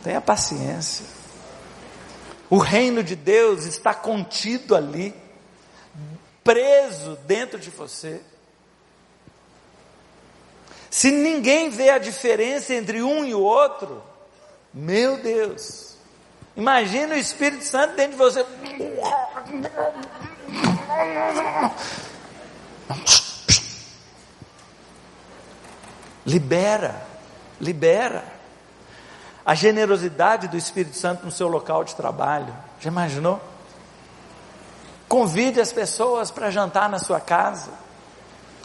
[0.03, 1.05] Tenha paciência.
[2.49, 5.15] O reino de Deus está contido ali,
[6.43, 8.21] preso dentro de você.
[10.89, 14.03] Se ninguém vê a diferença entre um e o outro,
[14.73, 15.95] meu Deus,
[16.57, 18.45] imagina o Espírito Santo dentro de você.
[26.25, 27.01] Libera,
[27.59, 28.23] libera
[29.45, 32.55] a generosidade do Espírito Santo no seu local de trabalho.
[32.79, 33.41] Já imaginou?
[35.07, 37.71] Convide as pessoas para jantar na sua casa.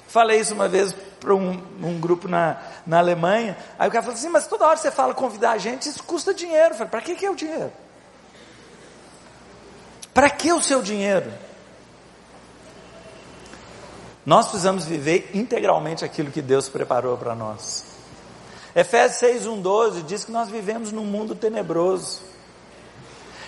[0.07, 3.57] Falei isso uma vez para um, um, grupo na, na Alemanha.
[3.79, 6.33] Aí o cara falou assim: Mas toda hora você fala convidar a gente, isso custa
[6.33, 6.75] dinheiro.
[6.75, 7.73] Eu falei: Para que, que é o dinheiro?
[10.15, 11.33] Para que o seu dinheiro?
[14.27, 17.85] Nós precisamos viver integralmente aquilo que Deus preparou para nós.
[18.75, 22.21] Efésios 6:1:12 diz que nós vivemos num mundo tenebroso.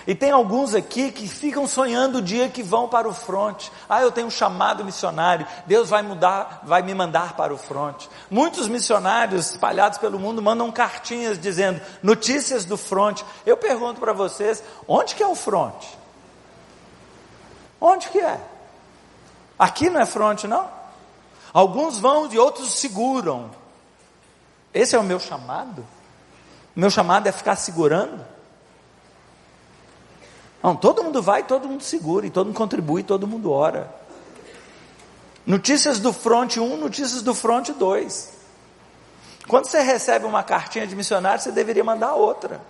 [0.07, 3.71] E tem alguns aqui que ficam sonhando o dia que vão para o fronte.
[3.87, 5.45] Ah, eu tenho um chamado missionário.
[5.67, 8.09] Deus vai mudar, vai me mandar para o fronte.
[8.31, 13.23] Muitos missionários espalhados pelo mundo mandam cartinhas dizendo notícias do fronte.
[13.45, 15.87] Eu pergunto para vocês, onde que é o fronte?
[17.79, 18.39] Onde que é?
[19.59, 20.69] Aqui não é fronte, não?
[21.51, 23.51] Alguns vão e outros seguram.
[24.73, 25.85] Esse é o meu chamado?
[26.75, 28.25] O meu chamado é ficar segurando?
[30.63, 33.93] Não, todo mundo vai, todo mundo segura, e todo mundo contribui, todo mundo ora.
[35.45, 38.39] Notícias do fronte 1, notícias do fronte 2.
[39.47, 42.61] Quando você recebe uma cartinha de missionário, você deveria mandar outra.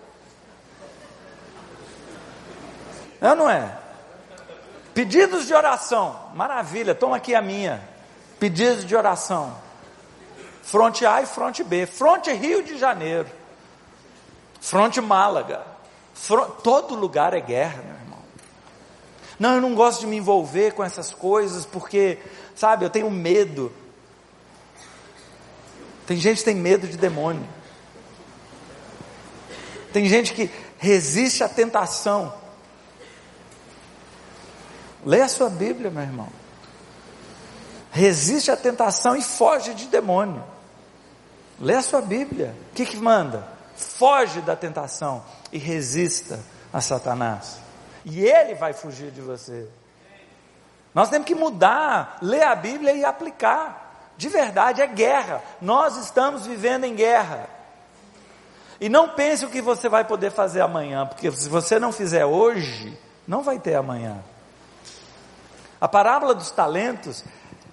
[3.20, 3.78] É ou não é?
[5.00, 7.82] Pedidos de oração, maravilha, toma aqui a minha.
[8.38, 9.56] Pedidos de oração.
[10.62, 11.86] Fronte A e fronte B.
[11.86, 13.30] Fronte Rio de Janeiro.
[14.60, 15.66] Fronte Málaga.
[16.62, 18.20] Todo lugar é guerra, meu irmão.
[19.40, 22.18] Não, eu não gosto de me envolver com essas coisas porque,
[22.54, 23.72] sabe, eu tenho medo.
[26.06, 27.48] Tem gente que tem medo de demônio.
[29.94, 32.39] Tem gente que resiste à tentação.
[35.06, 36.28] Leia a sua Bíblia, meu irmão.
[37.92, 40.44] Resiste à tentação e foge de demônio.
[41.60, 42.56] Lê a sua Bíblia.
[42.72, 43.48] O que, que manda?
[43.76, 46.40] Foge da tentação e resista
[46.72, 47.58] a Satanás.
[48.06, 49.68] E ele vai fugir de você.
[50.94, 54.12] Nós temos que mudar, ler a Bíblia e aplicar.
[54.18, 55.42] De verdade, é guerra.
[55.62, 57.48] Nós estamos vivendo em guerra.
[58.80, 62.26] E não pense o que você vai poder fazer amanhã, porque se você não fizer
[62.26, 64.24] hoje, não vai ter amanhã.
[65.80, 67.24] A parábola dos talentos,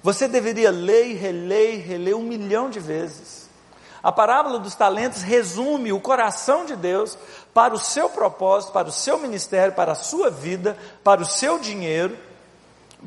[0.03, 3.47] você deveria ler e reler e reler um milhão de vezes.
[4.03, 7.19] A parábola dos talentos resume o coração de Deus
[7.53, 11.59] para o seu propósito, para o seu ministério, para a sua vida, para o seu
[11.59, 12.16] dinheiro,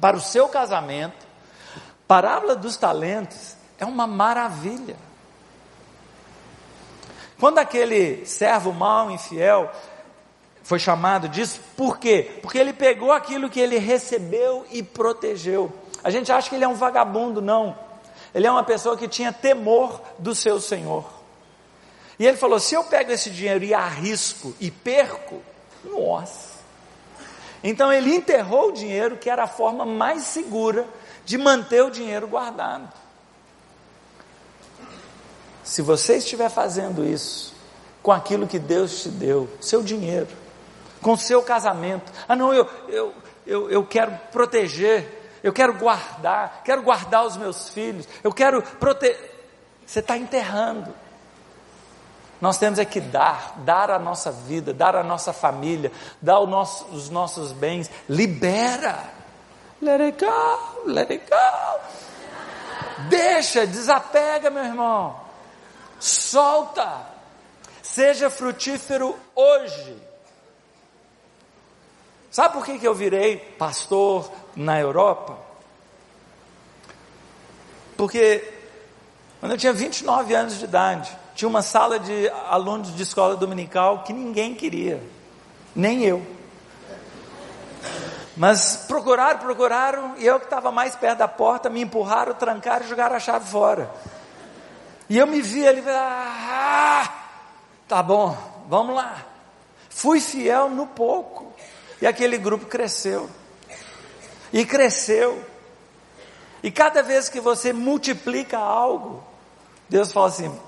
[0.01, 1.25] para o seu casamento.
[2.05, 4.97] Parábola dos talentos é uma maravilha.
[7.39, 9.71] Quando aquele servo mau, infiel,
[10.69, 12.37] foi chamado disso, por quê?
[12.43, 15.73] Porque ele pegou aquilo que ele recebeu e protegeu.
[16.03, 17.75] A gente acha que ele é um vagabundo, não.
[18.35, 21.09] Ele é uma pessoa que tinha temor do seu Senhor.
[22.19, 25.41] E ele falou: se eu pego esse dinheiro e arrisco e perco,
[25.83, 26.59] nossa.
[27.63, 30.85] Então ele enterrou o dinheiro, que era a forma mais segura
[31.25, 32.93] de manter o dinheiro guardado.
[35.63, 37.55] Se você estiver fazendo isso
[38.03, 40.27] com aquilo que Deus te deu, seu dinheiro,
[41.01, 43.13] com seu casamento, ah não, eu, eu,
[43.45, 49.37] eu, eu quero proteger eu quero guardar, quero guardar os meus filhos, eu quero proteger.
[49.85, 50.93] Você está enterrando.
[52.39, 55.91] Nós temos é que dar, dar a nossa vida, dar a nossa família,
[56.21, 57.89] dar nosso, os nossos bens.
[58.07, 58.97] Libera.
[59.81, 61.79] Let it go, let it go.
[63.09, 65.19] Deixa, desapega, meu irmão.
[65.99, 67.07] Solta.
[67.81, 70.08] Seja frutífero hoje.
[72.39, 75.37] Sabe por que, que eu virei pastor na Europa?
[77.97, 78.41] Porque
[79.41, 84.03] quando eu tinha 29 anos de idade, tinha uma sala de alunos de escola dominical
[84.03, 85.03] que ninguém queria,
[85.75, 86.25] nem eu.
[88.37, 92.87] Mas procuraram, procuraram, e eu que estava mais perto da porta, me empurraram, trancaram e
[92.87, 93.91] jogaram a chave fora.
[95.09, 97.13] E eu me vi ali, ah,
[97.85, 98.37] tá bom,
[98.69, 99.25] vamos lá.
[99.89, 101.48] Fui fiel no pouco.
[102.01, 103.29] E aquele grupo cresceu.
[104.51, 105.43] E cresceu.
[106.63, 109.23] E cada vez que você multiplica algo,
[109.87, 110.59] Deus fala assim: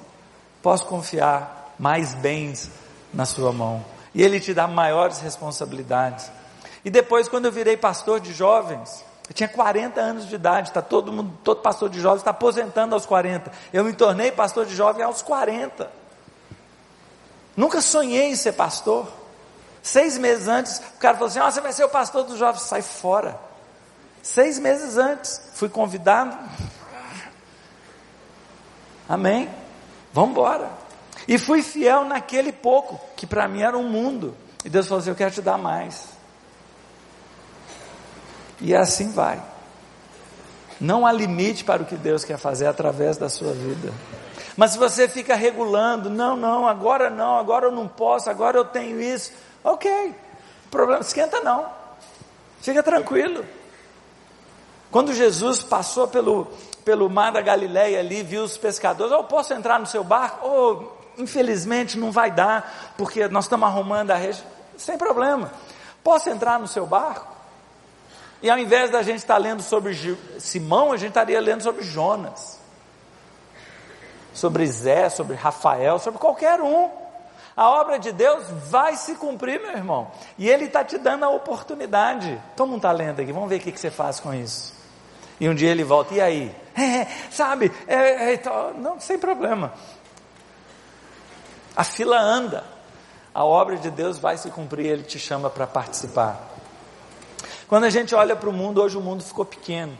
[0.61, 2.69] posso confiar mais bens
[3.13, 3.83] na sua mão.
[4.13, 6.31] E Ele te dá maiores responsabilidades.
[6.83, 10.81] E depois, quando eu virei pastor de jovens, eu tinha 40 anos de idade, está
[10.81, 13.51] todo mundo, todo pastor de jovens está aposentando aos 40.
[13.71, 15.89] Eu me tornei pastor de jovens aos 40.
[17.55, 19.07] Nunca sonhei em ser pastor.
[19.83, 22.61] Seis meses antes, o cara falou assim: oh, você vai ser o pastor dos jovens,
[22.63, 23.39] sai fora.
[24.21, 26.37] Seis meses antes, fui convidado.
[29.09, 29.49] Amém?
[30.13, 30.69] Vamos embora.
[31.27, 34.35] E fui fiel naquele pouco, que para mim era um mundo.
[34.63, 36.05] E Deus falou assim: Eu quero te dar mais.
[38.59, 39.41] E assim vai.
[40.79, 43.91] Não há limite para o que Deus quer fazer através da sua vida.
[44.55, 48.65] Mas se você fica regulando, não, não, agora não, agora eu não posso, agora eu
[48.65, 49.31] tenho isso,
[49.63, 50.15] ok,
[50.69, 51.65] problema, esquenta não,
[52.61, 53.45] fica tranquilo.
[54.91, 56.47] Quando Jesus passou pelo,
[56.83, 60.45] pelo mar da Galileia ali, viu os pescadores, eu posso entrar no seu barco?
[60.45, 64.43] Oh, infelizmente não vai dar, porque nós estamos arrumando a rede.
[64.77, 65.51] Sem problema.
[66.03, 67.31] Posso entrar no seu barco?
[68.41, 69.95] E ao invés da gente estar lendo sobre
[70.39, 72.59] Simão, a gente estaria lendo sobre Jonas.
[74.33, 76.89] Sobre Zé, sobre Rafael, sobre qualquer um.
[77.55, 80.11] A obra de Deus vai se cumprir, meu irmão.
[80.37, 82.41] E Ele está te dando a oportunidade.
[82.55, 84.73] Toma um talento aqui, vamos ver o que, que você faz com isso.
[85.39, 86.55] E um dia ele volta, e aí?
[86.73, 87.69] É, sabe?
[87.85, 88.41] É, é,
[88.77, 89.73] não, sem problema.
[91.75, 92.63] A fila anda.
[93.33, 96.49] A obra de Deus vai se cumprir, Ele te chama para participar.
[97.67, 99.97] Quando a gente olha para o mundo, hoje o mundo ficou pequeno.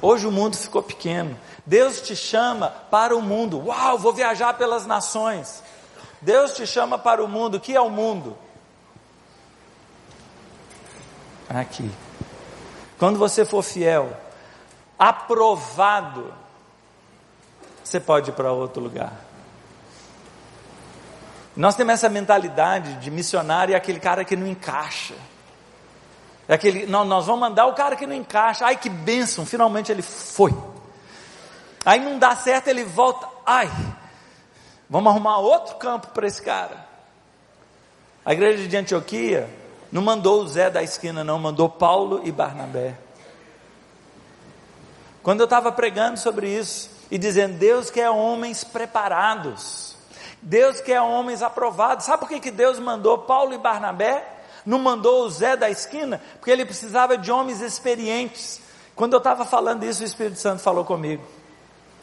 [0.00, 1.38] Hoje o mundo ficou pequeno.
[1.64, 3.62] Deus te chama para o mundo.
[3.66, 5.62] Uau, vou viajar pelas nações.
[6.24, 7.56] Deus te chama para o mundo.
[7.56, 8.36] O que é o mundo?
[11.48, 11.90] Aqui.
[12.98, 14.16] Quando você for fiel,
[14.98, 16.32] aprovado,
[17.82, 19.12] você pode ir para outro lugar.
[21.54, 25.14] Nós temos essa mentalidade de missionário é aquele cara que não encaixa.
[26.48, 28.64] É aquele, não, nós vamos mandar o cara que não encaixa.
[28.64, 30.54] Ai, que bênção, finalmente ele foi.
[31.84, 33.28] Aí não dá certo, ele volta.
[33.46, 33.70] Ai,
[34.88, 36.86] vamos arrumar outro campo para esse cara.
[38.24, 39.48] A igreja de Antioquia
[39.92, 42.96] não mandou o Zé da esquina, não, mandou Paulo e Barnabé.
[45.22, 49.96] Quando eu estava pregando sobre isso e dizendo, Deus quer homens preparados,
[50.42, 52.04] Deus quer homens aprovados.
[52.04, 54.26] Sabe por que, que Deus mandou Paulo e Barnabé?
[54.66, 56.20] Não mandou o Zé da esquina?
[56.38, 58.60] Porque ele precisava de homens experientes.
[58.94, 61.24] Quando eu estava falando isso, o Espírito Santo falou comigo.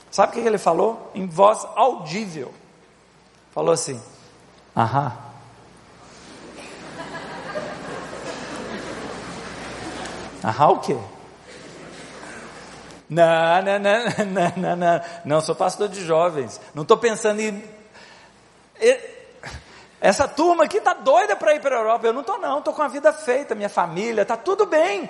[0.09, 1.11] Sabe o que, que ele falou?
[1.13, 2.53] Em voz audível.
[3.51, 4.01] Falou assim:
[4.75, 5.31] Aham.
[10.43, 10.97] Ah, o quê?
[13.07, 16.59] Não, não, não, não, não, não, não, sou pastor de jovens.
[16.73, 17.63] Não estou pensando em.
[19.99, 22.07] Essa turma aqui está doida para ir para a Europa.
[22.07, 25.09] Eu não estou, não, estou com a vida feita, minha família, está tudo bem.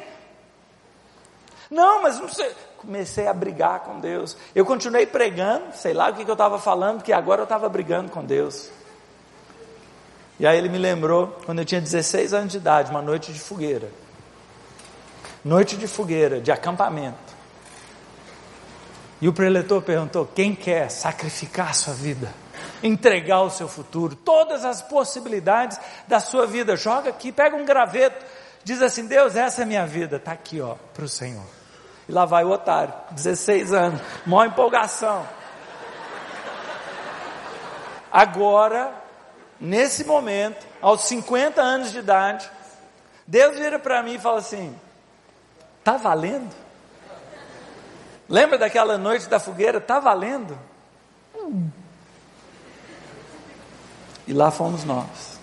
[1.70, 2.54] Não, mas não sei.
[2.82, 4.36] Comecei a brigar com Deus.
[4.56, 7.70] Eu continuei pregando, sei lá o que, que eu estava falando, que agora eu estava
[7.70, 8.72] brigando com Deus.
[10.40, 13.40] E aí ele me lembrou, quando eu tinha 16 anos de idade, uma noite de
[13.40, 13.92] fogueira.
[15.46, 17.32] Noite de fogueira, de acampamento.
[19.22, 22.34] E o preletor perguntou: quem quer sacrificar a sua vida?
[22.82, 26.76] Entregar o seu futuro, todas as possibilidades da sua vida.
[26.76, 28.26] Joga aqui, pega um graveto,
[28.64, 31.61] diz assim: Deus, essa é a minha vida, está aqui, ó, para o Senhor.
[32.12, 35.26] E lá vai o otário, 16 anos, maior empolgação.
[38.12, 38.94] Agora,
[39.58, 42.52] nesse momento, aos 50 anos de idade,
[43.26, 44.78] Deus vira para mim e fala assim:
[45.86, 46.54] Tá valendo?
[48.28, 49.80] Lembra daquela noite da fogueira?
[49.80, 50.60] Tá valendo?
[54.28, 55.40] E lá fomos nós.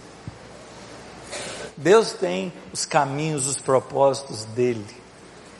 [1.78, 4.86] Deus tem os caminhos, os propósitos dele.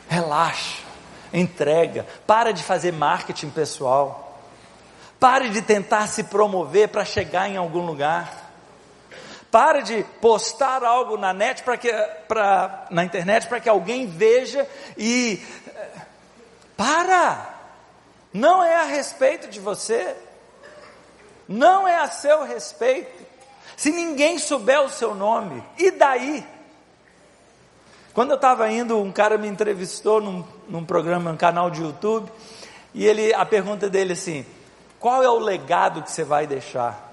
[0.07, 0.88] Relaxa,
[1.33, 4.41] entrega, para de fazer marketing pessoal.
[5.19, 8.51] Pare de tentar se promover para chegar em algum lugar.
[9.51, 11.91] Pare de postar algo na net para que
[12.27, 14.67] pra, na internet para que alguém veja
[14.97, 15.89] e eh,
[16.77, 17.55] para.
[18.31, 20.15] Não é a respeito de você.
[21.47, 23.25] Não é a seu respeito.
[23.75, 26.45] Se ninguém souber o seu nome, e daí?
[28.13, 32.31] Quando eu estava indo, um cara me entrevistou num, num programa, num canal de YouTube,
[32.93, 34.45] e ele, a pergunta dele assim:
[34.99, 37.07] qual é o legado que você vai deixar?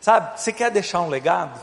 [0.00, 1.58] Sabe, você quer deixar um legado?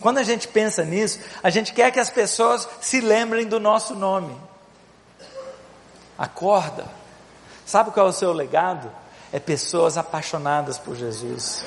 [0.00, 3.94] Quando a gente pensa nisso, a gente quer que as pessoas se lembrem do nosso
[3.94, 4.36] nome.
[6.18, 6.86] Acorda.
[7.64, 8.90] Sabe qual é o seu legado?
[9.32, 11.64] É pessoas apaixonadas por Jesus.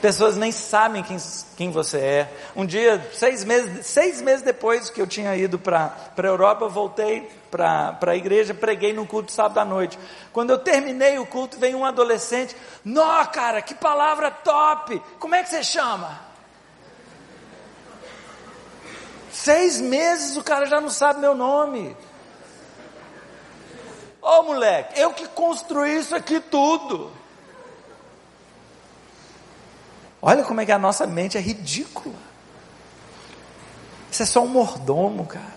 [0.00, 1.16] Pessoas nem sabem quem,
[1.56, 2.32] quem você é.
[2.54, 6.70] Um dia, seis meses, seis meses depois que eu tinha ido para a Europa, eu
[6.70, 9.98] voltei para a igreja, preguei no culto sábado à noite.
[10.32, 12.54] Quando eu terminei o culto, veio um adolescente.
[12.84, 15.02] Nó, cara, que palavra top!
[15.18, 16.20] Como é que você chama?
[19.32, 21.96] Seis meses o cara já não sabe meu nome.
[24.20, 27.12] Ô moleque, eu que construí isso aqui tudo.
[30.20, 32.14] Olha como é que a nossa mente é ridícula.
[34.10, 35.56] Isso é só um mordomo, cara.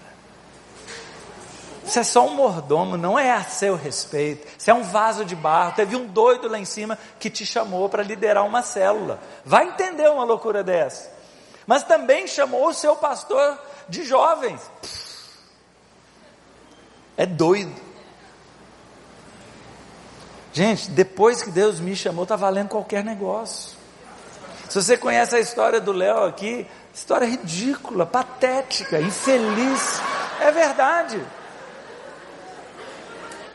[1.90, 4.48] Isso é só um mordomo, não é a seu respeito.
[4.60, 5.74] Isso é um vaso de barro.
[5.76, 9.20] Teve um doido lá em cima que te chamou para liderar uma célula.
[9.44, 11.10] Vai entender uma loucura dessa.
[11.66, 13.58] Mas também chamou o seu pastor
[13.88, 14.62] de jovens.
[17.18, 17.76] É doido.
[20.54, 23.79] Gente, depois que Deus me chamou, está valendo qualquer negócio.
[24.70, 30.00] Se você conhece a história do Léo aqui, história ridícula, patética, infeliz.
[30.40, 31.26] É verdade.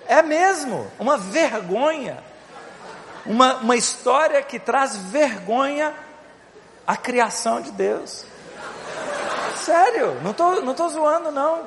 [0.09, 2.23] É mesmo, uma vergonha.
[3.25, 5.95] Uma, uma história que traz vergonha
[6.85, 8.27] à criação de Deus.
[9.65, 11.67] Sério, não estou não tô zoando não.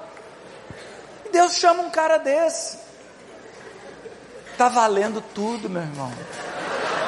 [1.31, 2.77] Deus chama um cara desse.
[4.51, 6.11] Está valendo tudo, meu irmão.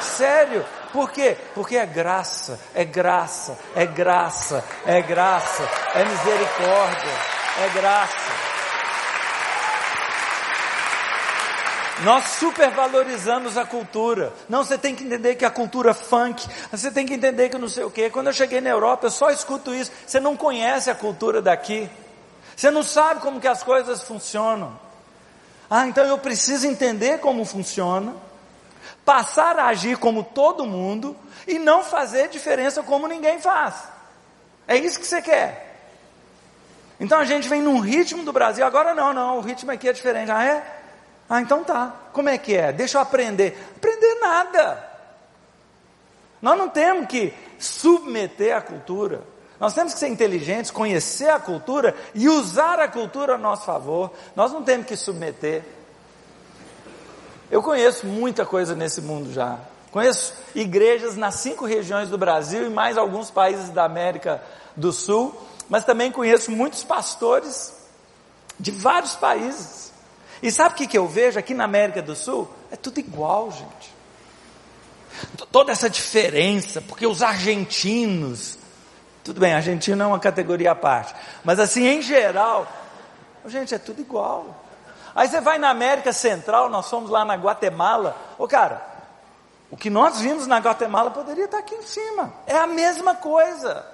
[0.00, 1.36] Sério, por quê?
[1.54, 7.12] Porque é graça, é graça, é graça, é graça, é misericórdia,
[7.64, 8.50] é graça.
[12.02, 14.32] Nós supervalorizamos a cultura.
[14.48, 17.68] Não, você tem que entender que a cultura funk, você tem que entender que não
[17.68, 18.08] sei o quê.
[18.08, 19.92] Quando eu cheguei na Europa, eu só escuto isso.
[20.06, 21.90] Você não conhece a cultura daqui.
[22.56, 24.78] Você não sabe como que as coisas funcionam.
[25.68, 28.14] Ah, então eu preciso entender como funciona,
[29.10, 33.74] passar a agir como todo mundo e não fazer diferença como ninguém faz.
[34.68, 35.66] É isso que você quer.
[37.00, 39.92] Então a gente vem num ritmo do Brasil, agora não, não, o ritmo aqui é
[39.92, 40.30] diferente.
[40.30, 40.64] Ah, é?
[41.28, 41.92] Ah, então tá.
[42.12, 42.72] Como é que é?
[42.72, 43.58] Deixa eu aprender.
[43.76, 44.90] Aprender nada.
[46.40, 49.24] Nós não temos que submeter a cultura.
[49.58, 54.12] Nós temos que ser inteligentes, conhecer a cultura e usar a cultura a nosso favor.
[54.36, 55.64] Nós não temos que submeter.
[57.50, 59.58] Eu conheço muita coisa nesse mundo já.
[59.90, 64.40] Conheço igrejas nas cinco regiões do Brasil e mais alguns países da América
[64.76, 65.34] do Sul,
[65.68, 67.74] mas também conheço muitos pastores
[68.58, 69.92] de vários países.
[70.42, 72.48] E sabe o que, eu vejo aqui na América do Sul?
[72.70, 73.94] É tudo igual, gente.
[75.50, 78.56] Toda essa diferença, porque os argentinos,
[79.24, 82.66] tudo bem, argentino é uma categoria à parte, mas assim, em geral,
[83.46, 84.59] gente, é tudo igual.
[85.20, 88.80] Aí você vai na América Central, nós fomos lá na Guatemala, ô cara,
[89.70, 93.84] o que nós vimos na Guatemala poderia estar aqui em cima, é a mesma coisa.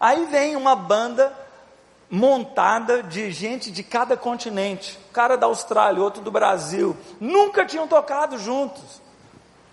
[0.00, 1.30] Aí vem uma banda
[2.10, 4.98] montada de gente de cada continente.
[5.10, 6.96] Um cara da Austrália, outro do Brasil.
[7.20, 9.02] Nunca tinham tocado juntos.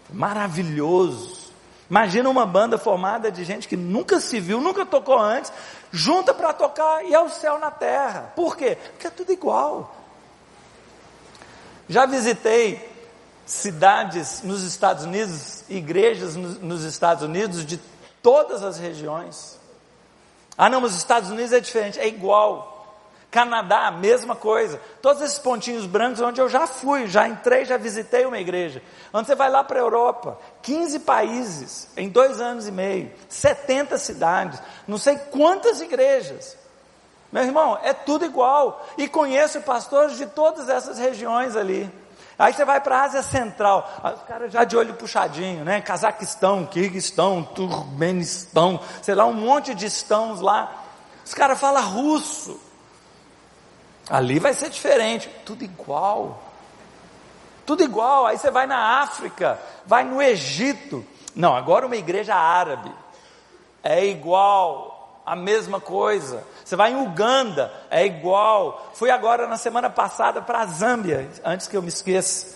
[0.09, 1.53] Maravilhoso.
[1.89, 5.53] Imagina uma banda formada de gente que nunca se viu, nunca tocou antes,
[5.89, 8.33] junta para tocar e é o céu na terra.
[8.35, 8.77] Por quê?
[8.91, 10.00] Porque é tudo igual.
[11.91, 12.89] Já visitei
[13.45, 17.77] cidades nos Estados Unidos, igrejas nos Estados Unidos de
[18.23, 19.59] todas as regiões.
[20.57, 22.71] Ah, não, mas os Estados Unidos é diferente, é igual.
[23.29, 24.79] Canadá, mesma coisa.
[25.01, 28.81] Todos esses pontinhos brancos onde eu já fui, já entrei, já visitei uma igreja.
[29.11, 33.97] Onde você vai lá para a Europa, 15 países em dois anos e meio, 70
[33.97, 36.60] cidades, não sei quantas igrejas.
[37.31, 38.85] Meu irmão, é tudo igual.
[38.97, 41.89] E conheço pastores de todas essas regiões ali.
[42.37, 45.79] Aí você vai para a Ásia Central, os caras já de olho puxadinho, né?
[45.79, 50.71] Cazaquistão, Kirguistão, Turmenistão, sei lá, um monte de estãos lá.
[51.23, 52.59] Os caras falam russo.
[54.09, 56.41] Ali vai ser diferente, tudo igual.
[57.63, 58.25] Tudo igual.
[58.25, 61.05] Aí você vai na África, vai no Egito.
[61.35, 62.91] Não, agora uma igreja árabe.
[63.83, 66.43] É igual, a mesma coisa.
[66.63, 68.91] Você vai em Uganda, é igual.
[68.93, 72.55] Fui agora na semana passada para a Zâmbia, antes que eu me esqueça,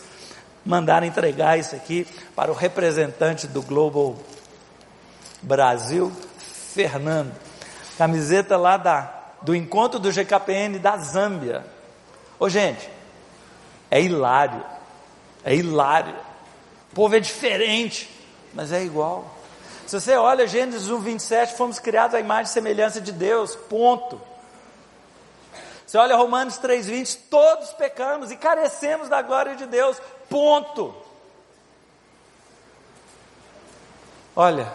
[0.65, 4.15] mandar entregar isso aqui para o representante do Global
[5.41, 6.11] Brasil,
[6.73, 7.33] Fernando.
[7.97, 11.65] Camiseta lá da, do encontro do GKPN da Zâmbia.
[12.39, 12.89] Ô gente,
[13.89, 14.63] é hilário.
[15.43, 16.15] É hilário.
[16.91, 18.09] O povo é diferente,
[18.53, 19.34] mas é igual.
[19.85, 24.19] Se você olha Gênesis 1, 27, fomos criados à imagem e semelhança de Deus, ponto.
[25.85, 30.93] Você olha Romanos 3, 20, todos pecamos e carecemos da glória de Deus, ponto.
[34.35, 34.67] Olha,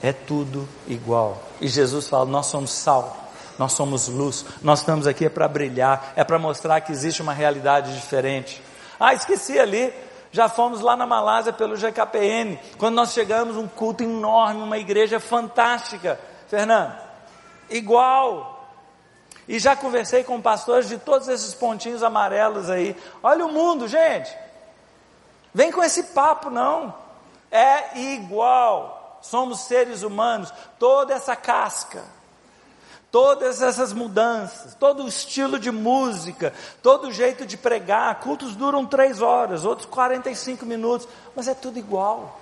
[0.00, 1.42] é tudo igual.
[1.60, 6.12] E Jesus fala: nós somos sal, nós somos luz, nós estamos aqui é para brilhar,
[6.14, 8.62] é para mostrar que existe uma realidade diferente.
[8.98, 9.92] Ah, esqueci ali,
[10.34, 12.58] já fomos lá na Malásia pelo GKPN.
[12.76, 16.18] Quando nós chegamos, um culto enorme, uma igreja fantástica.
[16.48, 16.98] Fernando,
[17.70, 18.68] igual.
[19.46, 22.96] E já conversei com pastores de todos esses pontinhos amarelos aí.
[23.22, 24.36] Olha o mundo, gente.
[25.54, 26.92] Vem com esse papo, não.
[27.48, 29.20] É igual.
[29.22, 30.52] Somos seres humanos.
[30.80, 32.02] Toda essa casca
[33.14, 36.52] todas essas mudanças, todo o estilo de música,
[36.82, 38.18] todo o jeito de pregar.
[38.18, 42.40] Cultos duram três horas, outros 45 minutos, mas é tudo igual.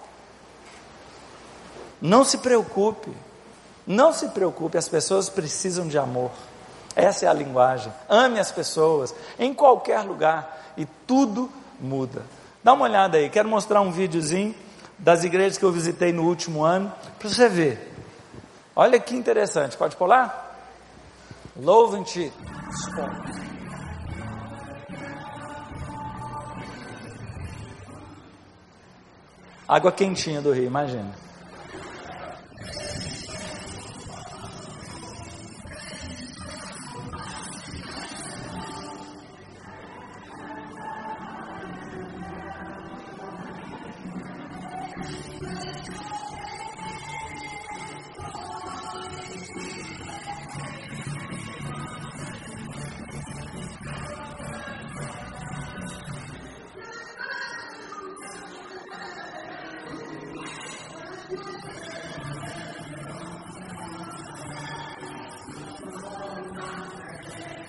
[2.01, 3.15] Não se preocupe,
[3.87, 6.31] não se preocupe, as pessoas precisam de amor.
[6.97, 7.93] Essa é a linguagem.
[8.09, 12.23] Ame as pessoas em qualquer lugar e tudo muda.
[12.65, 14.55] Dá uma olhada aí, quero mostrar um videozinho
[14.99, 17.93] das igrejas que eu visitei no último ano, para você ver.
[18.75, 20.52] Olha que interessante, pode pular?
[21.57, 22.33] Louvem-te.
[29.69, 31.22] Água quentinha do rio, imagina.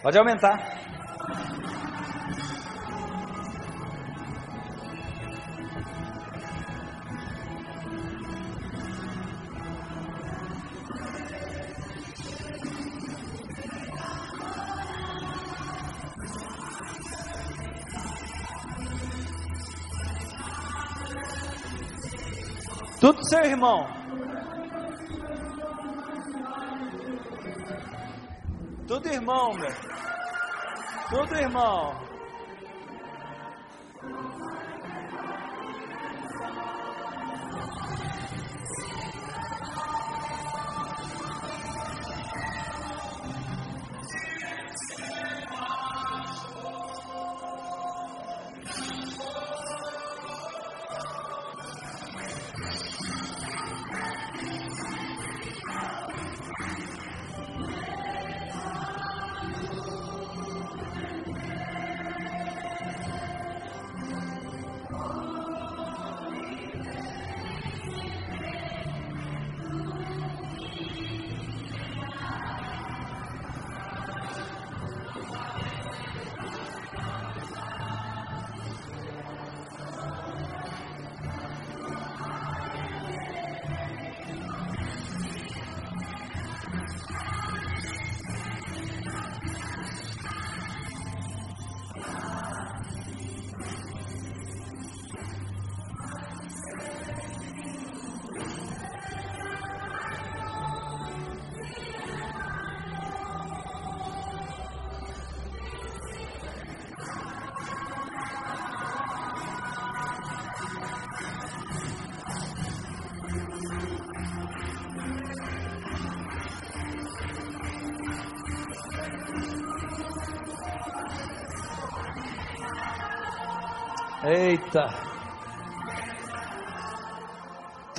[0.03, 0.59] Pode aumentar.
[22.99, 23.87] Tudo seu irmão.
[28.85, 29.92] Tudo irmão, meu.
[31.13, 31.93] Tudo, irmão.
[31.93, 32.02] Eita!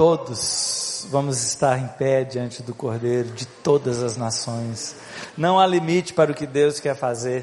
[0.06, 4.94] Todos vamos estar em pé diante do Cordeiro de todas as nações.
[5.34, 7.42] Não há limite para o que Deus quer fazer.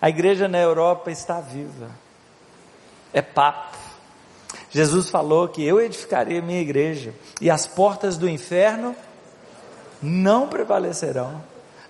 [0.00, 1.90] A igreja na Europa está viva.
[3.12, 3.76] É papo.
[4.70, 8.96] Jesus falou que eu edificaria minha igreja e as portas do inferno
[10.00, 11.44] não prevalecerão.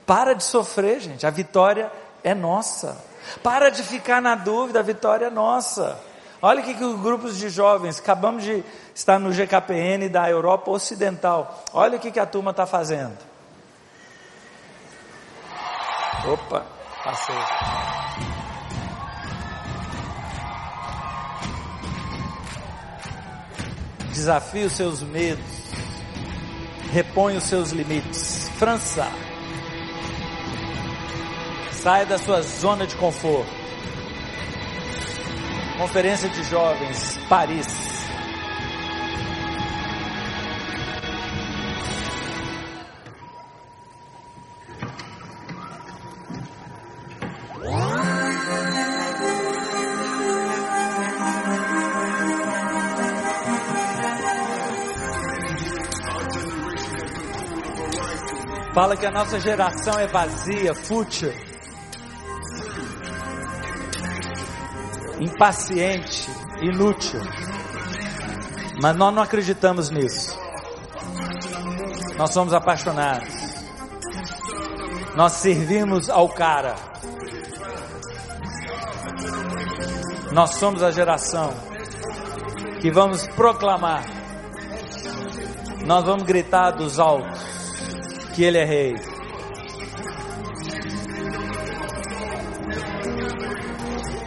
[0.04, 1.24] Para de sofrer, gente.
[1.24, 1.88] A vitória
[2.24, 2.98] é nossa.
[3.44, 6.07] Para de ficar na dúvida, a vitória é nossa.
[6.40, 8.62] Olha o que, os grupos de jovens, acabamos de
[8.94, 11.64] estar no GKPN da Europa Ocidental.
[11.72, 13.18] Olha o que, que a turma está fazendo.
[16.26, 16.64] Opa,
[17.02, 17.34] passei.
[24.12, 25.44] Desafie os seus medos.
[26.92, 28.48] Repõe os seus limites.
[28.58, 29.06] França.
[31.72, 33.57] Saia da sua zona de conforto.
[35.78, 37.66] Conferência de Jovens, Paris.
[58.74, 61.47] Fala que a nossa geração é vazia, fútil.
[65.20, 66.28] Impaciente,
[66.60, 67.20] inútil.
[68.80, 70.38] Mas nós não acreditamos nisso.
[72.16, 73.28] Nós somos apaixonados.
[75.16, 76.74] Nós servimos ao cara.
[80.32, 81.52] Nós somos a geração
[82.80, 84.04] que vamos proclamar.
[85.84, 87.40] Nós vamos gritar dos altos
[88.34, 89.17] que Ele é Rei.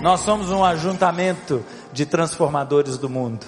[0.02, 3.46] Nós somos um ajuntamento de transformadores do mundo.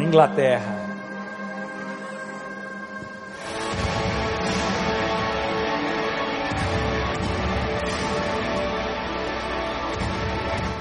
[0.00, 0.76] Inglaterra.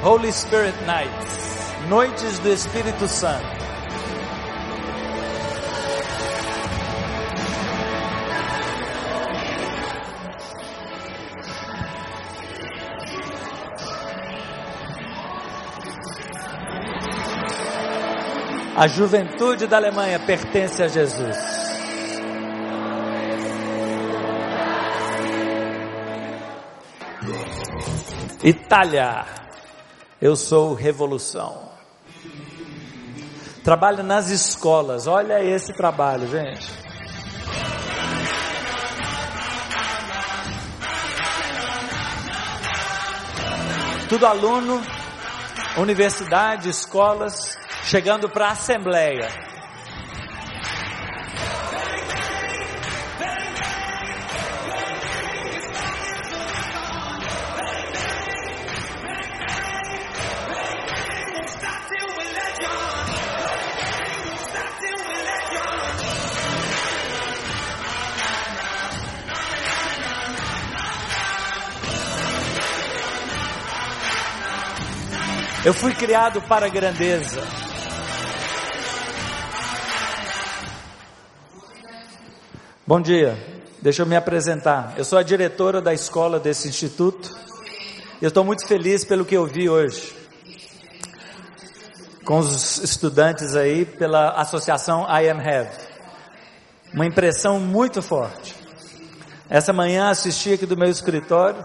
[0.04, 1.57] Holy Spirit Nights.
[1.86, 3.58] Noites do Espírito Santo.
[18.76, 21.38] A juventude da Alemanha pertence a Jesus.
[28.44, 29.26] Itália,
[30.22, 31.70] eu sou revolução.
[33.64, 35.08] Trabalha nas escolas.
[35.08, 36.72] Olha esse trabalho, gente.
[44.10, 44.82] Tudo aluno,
[45.78, 49.28] universidade, escolas, chegando para a assembleia.
[75.68, 77.42] Eu fui criado para a grandeza.
[82.88, 83.38] Bom dia,
[83.82, 84.94] deixa eu me apresentar.
[84.96, 87.38] Eu sou a diretora da escola desse instituto.
[88.22, 90.16] Eu estou muito feliz pelo que eu vi hoje.
[92.24, 95.70] Com os estudantes aí pela associação I Am Have.
[96.94, 98.56] Uma impressão muito forte.
[99.50, 101.62] Essa manhã assisti aqui do meu escritório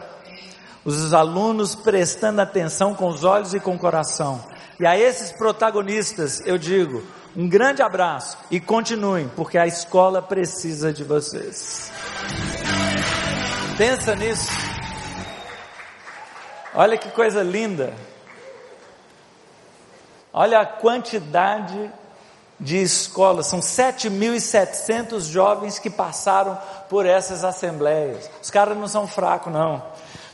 [0.84, 4.44] os alunos prestando atenção com os olhos e com o coração.
[4.80, 7.02] E a esses protagonistas eu digo,
[7.36, 11.90] um grande abraço e continuem, porque a escola precisa de vocês.
[13.78, 14.50] Pensa nisso.
[16.74, 17.94] Olha que coisa linda.
[20.32, 21.90] Olha a quantidade
[22.58, 26.56] de escolas, são 7.700 jovens que passaram
[26.88, 28.30] por essas assembleias.
[28.40, 29.82] Os caras não são fracos, não.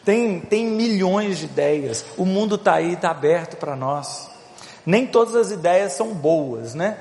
[0.08, 2.02] Tem, tem milhões de ideias.
[2.16, 4.30] O mundo está aí, está aberto para nós.
[4.86, 6.96] Nem todas as ideias são boas, né?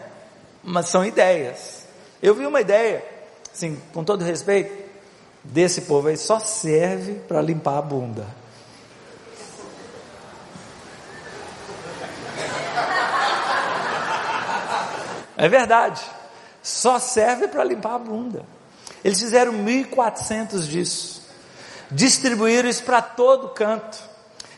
[0.61, 1.85] Mas são ideias.
[2.21, 3.01] Eu vi uma ideia,
[3.49, 4.91] assim, com todo respeito,
[5.41, 8.27] desse povo aí só serve para limpar a bunda.
[15.37, 16.01] É verdade.
[16.61, 18.43] Só serve para limpar a bunda.
[19.01, 21.16] Eles fizeram 1.400 disso.
[21.91, 23.97] Distribuíram isso para todo canto.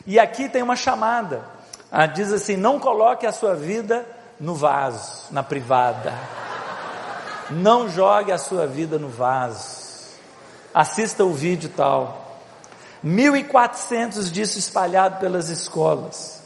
[0.05, 1.43] E aqui tem uma chamada.
[1.91, 4.05] Ah, diz assim: não coloque a sua vida
[4.39, 6.13] no vaso, na privada.
[7.49, 9.80] Não jogue a sua vida no vaso.
[10.73, 12.27] Assista o vídeo tal.
[13.03, 16.41] 1.400 disso espalhado pelas escolas.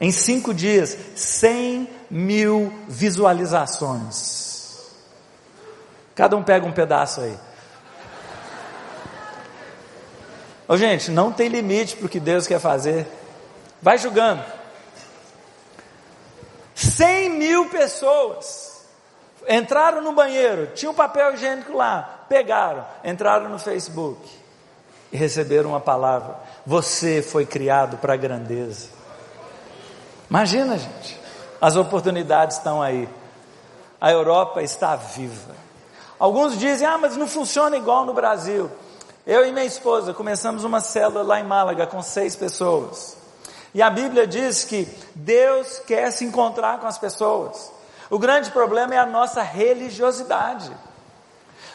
[0.00, 4.46] Em cinco dias, 100 mil visualizações.
[6.14, 7.38] Cada um pega um pedaço aí.
[10.68, 13.06] Ô, gente, não tem limite para o que Deus quer fazer.
[13.80, 14.42] Vai julgando.
[16.74, 18.84] 100 mil pessoas
[19.48, 24.20] entraram no banheiro, tinha um papel higiênico lá, pegaram, entraram no Facebook
[25.12, 26.36] e receberam uma palavra:
[26.66, 28.88] Você foi criado para a grandeza.
[30.28, 31.20] Imagina, gente,
[31.60, 33.08] as oportunidades estão aí.
[34.00, 35.54] A Europa está viva.
[36.18, 38.70] Alguns dizem: Ah, mas não funciona igual no Brasil.
[39.26, 43.16] Eu e minha esposa começamos uma célula lá em Málaga com seis pessoas.
[43.74, 47.72] E a Bíblia diz que Deus quer se encontrar com as pessoas.
[48.08, 50.70] O grande problema é a nossa religiosidade.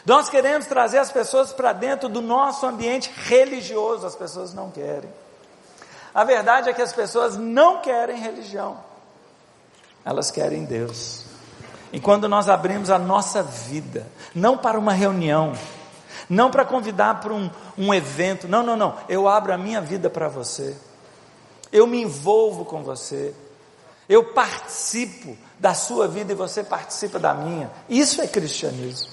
[0.06, 5.10] Nós queremos trazer as pessoas para dentro do nosso ambiente religioso, as pessoas não querem.
[6.14, 8.78] A verdade é que as pessoas não querem religião,
[10.04, 11.24] elas querem Deus.
[11.92, 15.52] E quando nós abrimos a nossa vida, não para uma reunião,
[16.28, 18.96] não para convidar para um, um evento, não, não, não.
[19.08, 20.76] Eu abro a minha vida para você,
[21.72, 23.34] eu me envolvo com você,
[24.08, 27.70] eu participo da sua vida e você participa da minha.
[27.88, 29.10] Isso é cristianismo.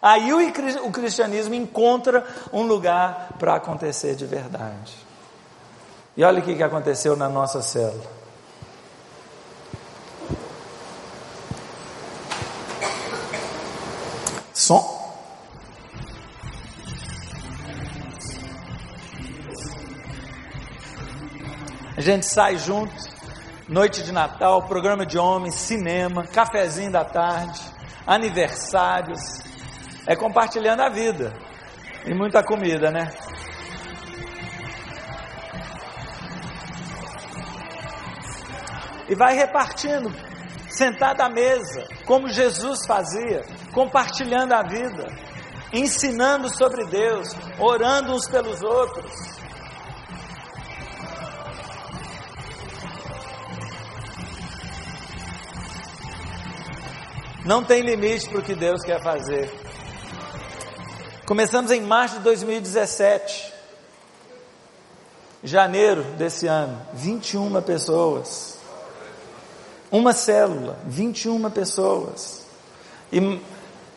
[0.00, 4.94] Aí o, o cristianismo encontra um lugar para acontecer de verdade.
[6.16, 8.04] E olha o que aconteceu na nossa célula.
[14.52, 15.03] Som.
[21.96, 22.92] A gente sai junto,
[23.68, 27.60] noite de Natal, programa de homens, cinema, cafezinho da tarde,
[28.04, 29.20] aniversários.
[30.04, 31.32] É compartilhando a vida.
[32.04, 33.12] E muita comida, né?
[39.08, 40.12] E vai repartindo,
[40.68, 45.06] sentado à mesa, como Jesus fazia, compartilhando a vida,
[45.72, 47.28] ensinando sobre Deus,
[47.60, 49.33] orando uns pelos outros.
[57.44, 59.52] Não tem limite para o que Deus quer fazer.
[61.26, 63.52] Começamos em março de 2017.
[65.42, 68.56] Janeiro desse ano, 21 pessoas.
[69.92, 72.46] Uma célula, 21 pessoas.
[73.12, 73.38] E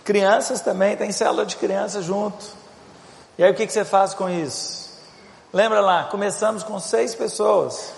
[0.04, 2.46] crianças também, tem célula de crianças junto.
[3.38, 4.90] E aí o que, que você faz com isso?
[5.54, 7.94] Lembra lá, começamos com seis pessoas.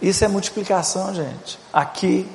[0.00, 1.58] Isso é multiplicação, gente.
[1.72, 2.28] Aqui,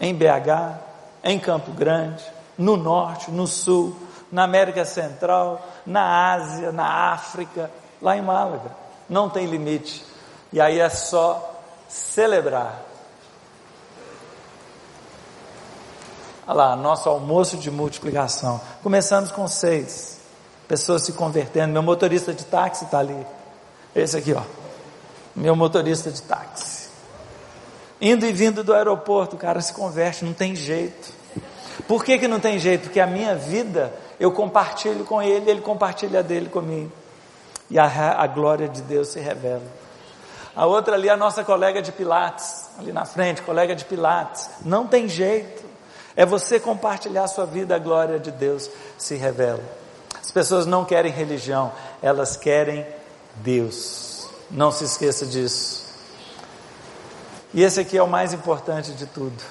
[0.00, 0.78] em BH,
[1.24, 2.24] em Campo Grande,
[2.56, 3.96] no Norte, no Sul,
[4.30, 7.70] na América Central, na Ásia, na África,
[8.00, 8.70] lá em Málaga.
[9.08, 10.04] Não tem limite.
[10.52, 12.82] E aí é só celebrar.
[16.46, 18.60] Olha lá, nosso almoço de multiplicação.
[18.82, 20.20] Começamos com seis
[20.68, 21.72] pessoas se convertendo.
[21.72, 23.26] Meu motorista de táxi está ali.
[23.94, 24.42] Esse aqui, ó.
[25.34, 26.75] Meu motorista de táxi.
[28.00, 31.12] Indo e vindo do aeroporto, o cara se converte, não tem jeito.
[31.88, 32.84] Por que, que não tem jeito?
[32.84, 36.92] Porque a minha vida eu compartilho com ele, ele compartilha dele comigo.
[37.70, 39.62] E a, a glória de Deus se revela.
[40.54, 44.48] A outra ali, a nossa colega de Pilates, ali na frente, colega de Pilates.
[44.64, 45.64] Não tem jeito.
[46.16, 49.62] É você compartilhar a sua vida, a glória de Deus se revela.
[50.18, 51.72] As pessoas não querem religião,
[52.02, 52.86] elas querem
[53.36, 54.28] Deus.
[54.50, 55.85] Não se esqueça disso.
[57.56, 59.42] E esse aqui é o mais importante de tudo.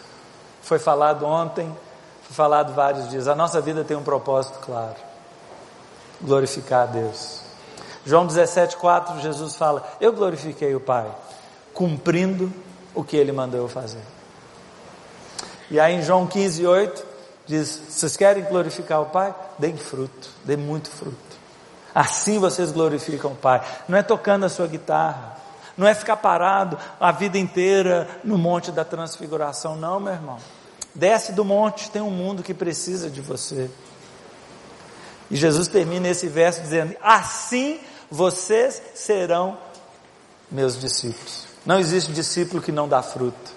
[0.62, 1.76] Foi falado ontem,
[2.22, 3.28] foi falado vários dias.
[3.28, 4.94] A nossa vida tem um propósito claro:
[6.22, 7.42] glorificar a Deus.
[8.06, 11.08] João 17,4, Jesus fala: Eu glorifiquei o Pai,
[11.74, 12.54] cumprindo
[12.94, 14.04] o que Ele mandou eu fazer.
[15.72, 17.02] E aí em João 15,8
[17.48, 19.34] diz: Vocês querem glorificar o Pai?
[19.58, 21.18] Deem fruto, deem muito fruto.
[21.94, 23.64] Assim vocês glorificam o Pai.
[23.88, 25.35] Não é tocando a sua guitarra,
[25.78, 30.38] não é ficar parado a vida inteira no monte da transfiguração, não, meu irmão.
[30.94, 33.70] Desce do monte, tem um mundo que precisa de você.
[35.30, 39.58] E Jesus termina esse verso dizendo: Assim vocês serão
[40.50, 41.48] meus discípulos.
[41.66, 43.56] Não existe discípulo que não dá fruto.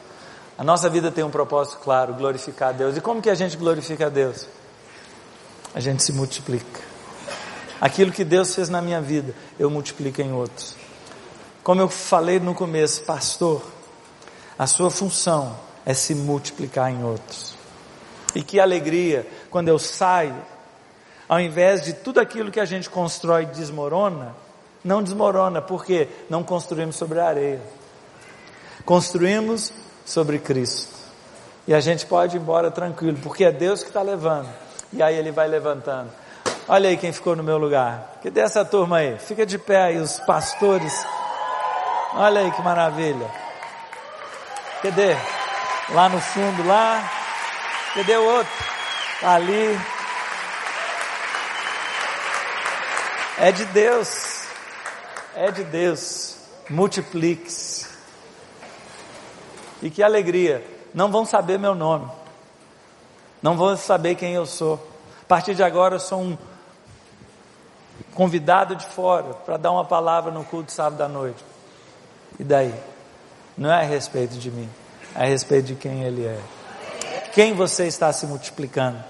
[0.57, 2.97] A nossa vida tem um propósito claro, glorificar a Deus.
[2.97, 4.49] E como que a gente glorifica a Deus?
[5.73, 6.81] A gente se multiplica.
[7.81, 10.75] Aquilo que Deus fez na minha vida, eu multiplico em outros.
[11.69, 13.63] Como eu falei no começo, pastor,
[14.59, 15.55] a sua função
[15.85, 17.55] é se multiplicar em outros.
[18.35, 20.35] E que alegria quando eu saio,
[21.29, 24.35] ao invés de tudo aquilo que a gente constrói desmorona,
[24.83, 27.61] não desmorona, porque não construímos sobre a areia.
[28.87, 29.71] Construímos
[30.07, 30.97] sobre Cristo.
[31.67, 34.49] E a gente pode ir embora tranquilo, porque é Deus que está levando.
[34.91, 36.09] E aí ele vai levantando.
[36.67, 38.21] Olha aí quem ficou no meu lugar.
[38.23, 39.19] Cadê essa turma aí?
[39.19, 41.05] Fica de pé aí, os pastores.
[42.15, 43.31] Olha aí que maravilha.
[44.83, 45.17] Cadê?
[45.91, 47.03] Lá no fundo, lá.
[47.95, 48.53] Cadê o outro?
[49.21, 49.79] Tá ali.
[53.39, 54.47] É de Deus.
[55.35, 56.37] É de Deus.
[56.71, 57.87] Multiplique-se.
[59.83, 60.65] E que alegria.
[60.95, 62.11] Não vão saber meu nome.
[63.43, 64.75] Não vão saber quem eu sou.
[65.23, 66.39] A partir de agora eu sou um
[68.15, 71.48] convidado de fora para dar uma palavra no culto sábado à noite.
[72.39, 72.75] E daí?
[73.57, 74.69] Não é a respeito de mim,
[75.15, 76.41] é a respeito de quem Ele é.
[77.35, 79.03] Quem você está se multiplicando?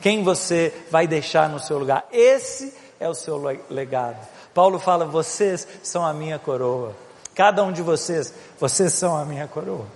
[0.00, 2.06] Quem você vai deixar no seu lugar?
[2.12, 3.38] Esse é o seu
[3.70, 4.18] legado.
[4.52, 6.94] Paulo fala: vocês são a minha coroa.
[7.34, 9.86] Cada um de vocês, vocês são a minha coroa.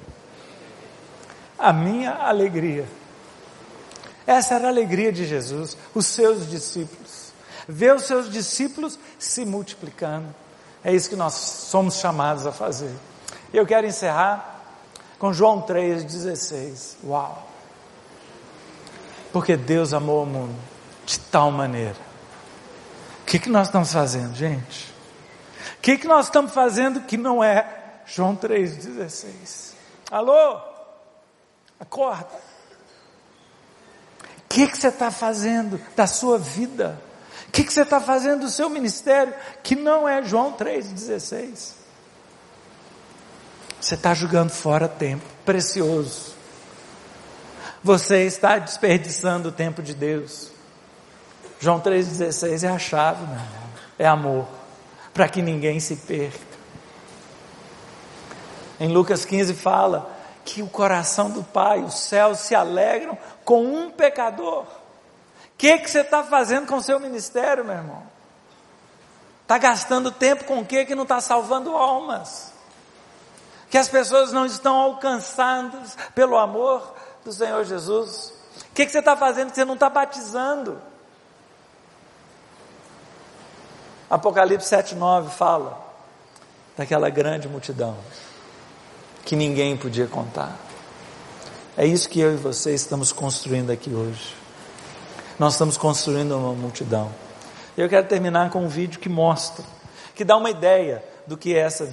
[1.59, 2.87] A minha alegria.
[4.27, 7.33] Essa era a alegria de Jesus, os seus discípulos.
[7.69, 10.35] Ver os seus discípulos se multiplicando.
[10.85, 12.95] É isso que nós somos chamados a fazer.
[13.53, 14.63] E eu quero encerrar
[15.19, 16.97] com João 3,16.
[17.05, 17.47] Uau!
[19.33, 20.57] Porque Deus amou o mundo
[21.05, 21.97] de tal maneira.
[23.23, 24.93] O que, que nós estamos fazendo, gente?
[25.79, 27.67] O que, que nós estamos fazendo que não é
[28.07, 29.73] João 3,16?
[30.11, 30.61] Alô?
[31.79, 32.49] Acorda.
[34.45, 36.99] O que, que você está fazendo da sua vida?
[37.49, 41.73] O que, que você está fazendo do seu ministério que não é João 3,16?
[43.81, 46.35] Você está jogando fora tempo precioso.
[47.83, 50.51] Você está desperdiçando o tempo de Deus.
[51.61, 53.69] João 3,16 é a chave, meu irmão.
[53.99, 54.47] É amor.
[55.15, 56.39] Para que ninguém se perca.
[58.79, 63.91] Em Lucas 15 fala que o coração do Pai, os céus se alegram com um
[63.91, 64.67] pecador.
[65.59, 68.05] O que, que você está fazendo com o seu ministério, meu irmão?
[69.43, 72.53] Está gastando tempo com o que que não está salvando almas?
[73.69, 76.95] Que as pessoas não estão alcançadas pelo amor
[77.25, 78.33] do Senhor Jesus?
[78.71, 80.81] O que, que você está fazendo que você não está batizando?
[84.09, 85.77] Apocalipse 7,9 fala
[86.77, 87.97] daquela grande multidão
[89.25, 90.57] que ninguém podia contar.
[91.77, 94.38] É isso que eu e você estamos construindo aqui hoje.
[95.39, 97.13] Nós estamos construindo uma multidão.
[97.77, 99.65] Eu quero terminar com um vídeo que mostra,
[100.13, 101.89] que dá uma ideia do que é essa,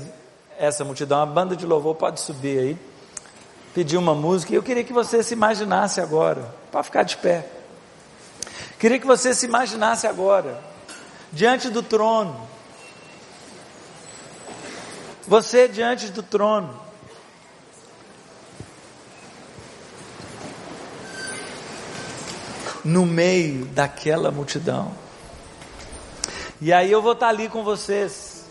[0.57, 1.21] essa multidão.
[1.21, 2.77] A banda de louvor pode subir aí,
[3.71, 4.51] pedir uma música.
[4.51, 7.45] Eu queria que você se imaginasse agora, para ficar de pé.
[8.79, 10.59] Queria que você se imaginasse agora,
[11.31, 12.35] diante do trono.
[15.27, 16.84] Você diante do trono.
[22.85, 24.91] No meio daquela multidão.
[26.61, 28.45] E aí eu vou estar ali com vocês.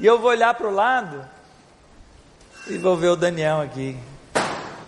[0.00, 1.24] E eu vou olhar para o lado
[2.66, 3.96] e vou ver o Daniel aqui.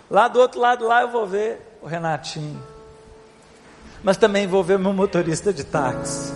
[0.09, 2.61] Lá do outro lado lá eu vou ver o Renatinho.
[4.03, 6.33] Mas também vou ver meu motorista de táxi.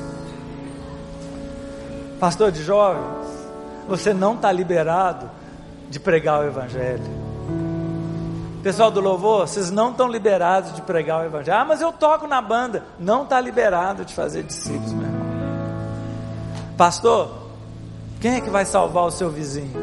[2.20, 3.28] Pastor de jovens,
[3.88, 5.30] você não está liberado
[5.90, 7.21] de pregar o Evangelho.
[8.64, 11.58] Pessoal do louvor, vocês não estão liberados de pregar o evangelho.
[11.58, 12.84] Ah, mas eu toco na banda.
[13.00, 15.22] Não está liberado de fazer discípulos, meu irmão.
[16.78, 17.32] Pastor,
[18.20, 19.74] quem é que vai salvar o seu vizinho?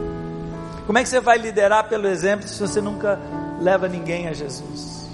[0.86, 3.18] Como é que você vai liderar pelo exemplo se você nunca
[3.60, 5.08] leva ninguém a Jesus?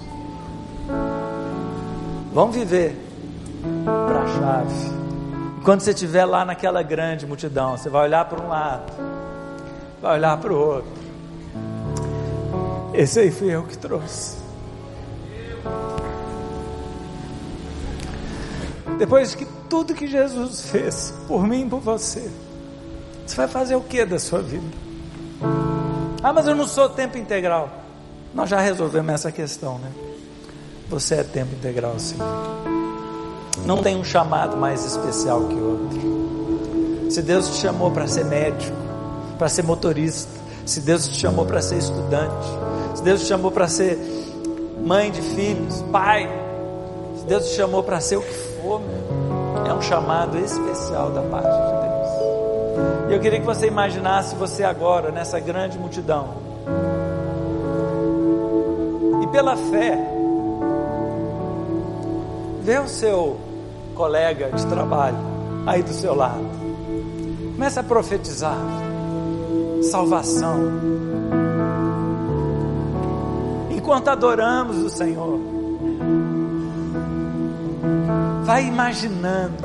[2.31, 2.95] Vamos viver
[3.83, 4.95] para a chave.
[5.63, 8.93] quando você estiver lá naquela grande multidão, você vai olhar para um lado,
[9.99, 11.04] vai olhar para o outro
[12.97, 14.37] esse aí fui eu que trouxe.
[18.97, 22.29] Depois que tudo que Jesus fez por mim e por você,
[23.25, 24.65] você vai fazer o que da sua vida?
[26.23, 27.69] Ah, mas eu não sou tempo integral.
[28.33, 29.91] Nós já resolvemos essa questão, né?
[30.89, 32.17] Você é tempo integral, sim.
[33.65, 37.11] Não tem um chamado mais especial que outro.
[37.11, 38.75] Se Deus te chamou para ser médico,
[39.37, 40.31] para ser motorista,
[40.65, 42.47] se Deus te chamou para ser estudante,
[42.95, 43.99] se Deus te chamou para ser
[44.83, 46.29] mãe de filhos, pai,
[47.17, 51.21] se Deus te chamou para ser o que for, meu, é um chamado especial da
[51.21, 53.09] parte de Deus.
[53.09, 56.29] E eu queria que você imaginasse você agora nessa grande multidão.
[59.21, 59.97] E pela fé,
[62.61, 63.37] vê o seu
[63.93, 65.17] colega de trabalho
[65.65, 66.45] aí do seu lado.
[67.53, 68.57] Comece a profetizar
[69.83, 70.55] salvação.
[73.85, 75.39] Enquanto adoramos o Senhor,
[78.43, 79.63] vai imaginando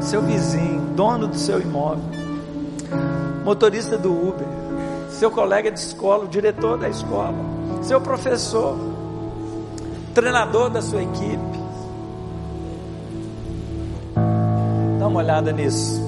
[0.00, 2.02] seu vizinho, dono do seu imóvel,
[3.44, 4.46] motorista do Uber,
[5.10, 7.34] seu colega de escola, o diretor da escola,
[7.82, 8.74] seu professor,
[10.14, 11.60] treinador da sua equipe.
[14.98, 16.00] Dá uma olhada nisso.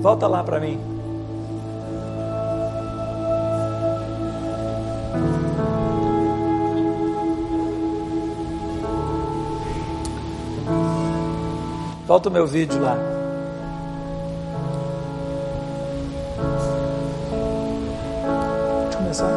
[0.00, 0.91] Volta lá para mim.
[12.12, 12.94] Volta o meu vídeo lá.
[18.82, 19.30] Pode começar.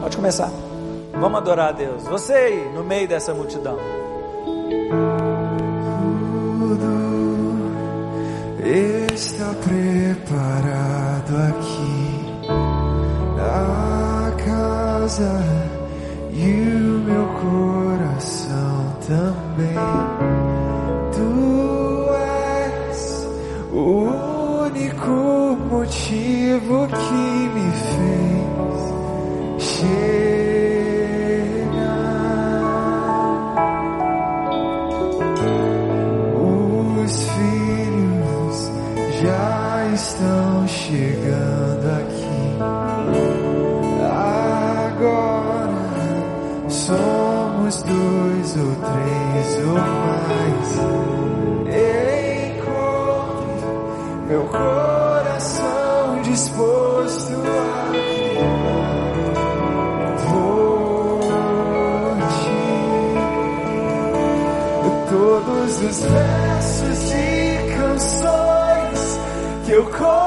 [0.00, 0.50] Pode começar.
[1.20, 2.04] Vamos adorar a Deus.
[2.04, 3.76] Você aí, no meio dessa multidão.
[6.58, 6.86] Tudo
[9.12, 12.48] está preparado aqui
[13.36, 15.38] na casa
[16.32, 17.73] e o meu coração
[19.56, 21.30] Tu
[22.16, 23.28] és
[23.72, 28.82] o único motivo que me fez
[29.78, 29.94] chegar.
[37.04, 38.58] Os filhos
[39.22, 41.43] já estão chegando
[54.54, 57.92] coração disposto a
[60.30, 61.20] por
[62.40, 62.64] ti
[65.10, 69.00] todos os versos e canções
[69.66, 70.23] que eu consegui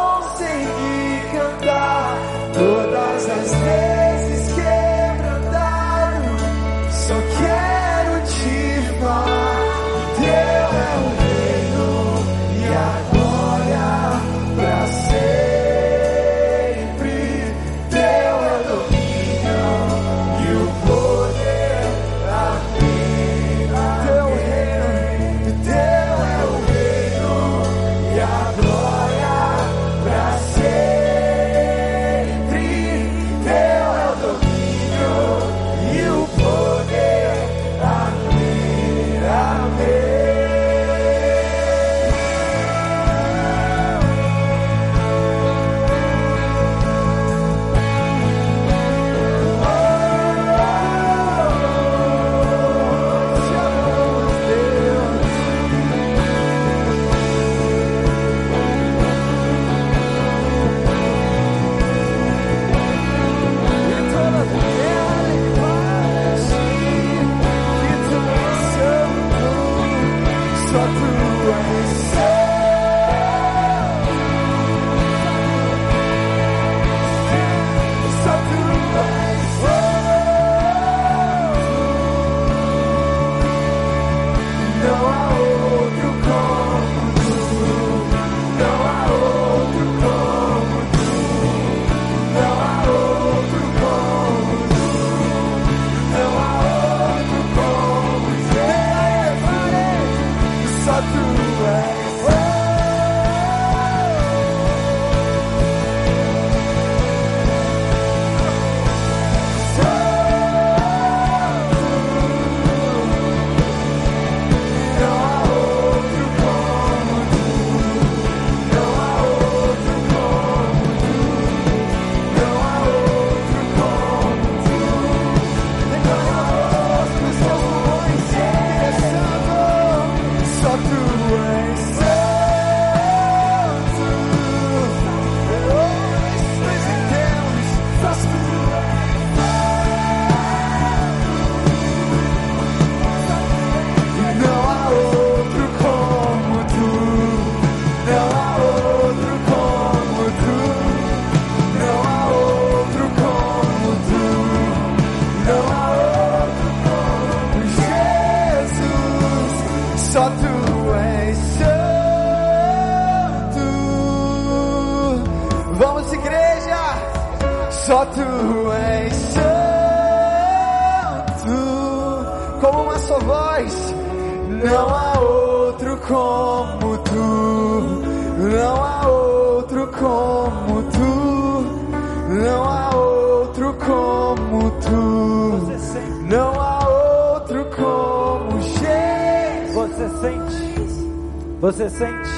[191.59, 192.29] você sente.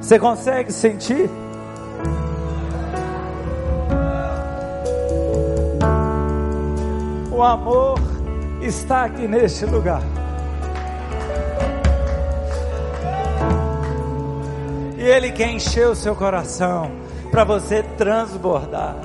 [0.00, 1.28] Você consegue sentir?
[7.30, 7.98] O amor
[8.60, 10.02] está aqui neste lugar.
[14.96, 16.90] E Ele quer encher o seu coração
[17.30, 18.96] para você transbordar.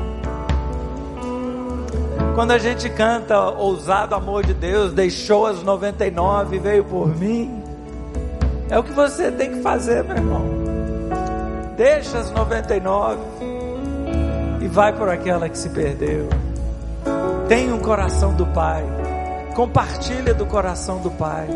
[2.33, 7.62] Quando a gente canta ousado amor de Deus, deixou as 99 e veio por mim.
[8.69, 10.43] É o que você tem que fazer, meu irmão.
[11.75, 13.19] Deixa as 99
[14.61, 16.29] e vai por aquela que se perdeu.
[17.47, 18.83] Tenha um coração do Pai.
[19.55, 21.47] Compartilha do coração do Pai.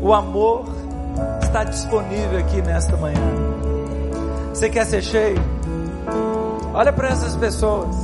[0.00, 0.66] O amor
[1.42, 3.20] está disponível aqui nesta manhã.
[4.52, 5.38] Você quer ser cheio?
[6.74, 7.94] Olha para essas pessoas.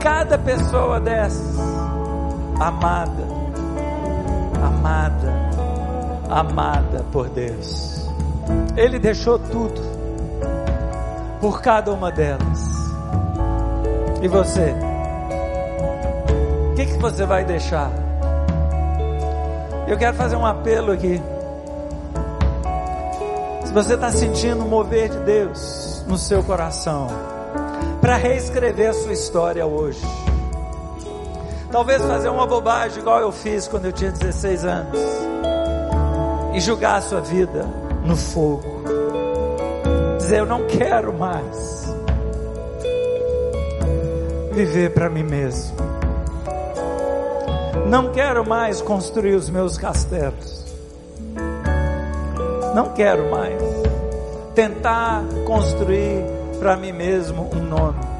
[0.00, 1.56] Cada pessoa dessas,
[2.60, 3.25] amada,
[4.66, 5.32] amada,
[6.28, 8.08] amada por Deus.
[8.76, 9.80] Ele deixou tudo
[11.40, 12.76] por cada uma delas.
[14.22, 14.74] E você?
[16.70, 17.90] O que, que você vai deixar?
[19.86, 21.22] Eu quero fazer um apelo aqui.
[23.64, 27.08] Se você está sentindo o mover de Deus no seu coração,
[28.00, 30.00] para reescrever a sua história hoje,
[31.76, 34.98] talvez fazer uma bobagem igual eu fiz quando eu tinha 16 anos
[36.54, 37.66] e julgar a sua vida
[38.02, 38.82] no fogo,
[40.16, 41.94] dizer: Eu não quero mais
[44.52, 45.76] viver para mim mesmo.
[47.90, 50.64] Não quero mais construir os meus castelos.
[52.74, 53.62] Não quero mais
[54.54, 56.24] tentar construir
[56.58, 58.16] para mim mesmo um nome.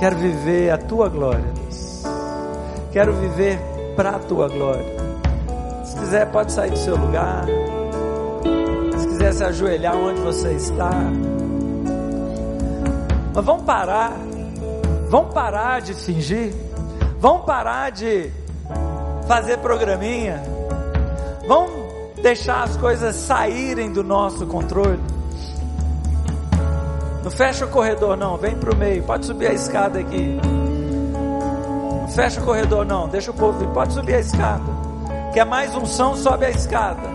[0.00, 2.02] Quero viver a tua glória, Deus.
[2.90, 3.60] Quero viver
[3.94, 4.84] para a tua glória.
[5.84, 7.46] Se quiser, pode sair do seu lugar.
[8.98, 10.90] Se quiser se ajoelhar onde você está.
[13.32, 14.16] Mas vamos parar.
[15.08, 16.52] Vamos parar de fingir.
[17.20, 18.28] Vamos parar de
[19.28, 20.42] fazer programinha.
[21.46, 21.70] Vamos
[22.20, 24.98] deixar as coisas saírem do nosso controle.
[27.22, 29.04] Não fecha o corredor não, vem pro meio.
[29.04, 30.40] Pode subir a escada aqui.
[32.14, 33.68] Fecha o corredor não, deixa o povo vir.
[33.68, 34.62] Pode subir a escada.
[35.32, 37.08] Quer mais unção, sobe a escada.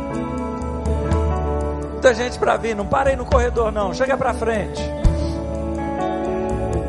[1.91, 4.81] Muita gente para vir, não para aí no corredor não, chega para frente.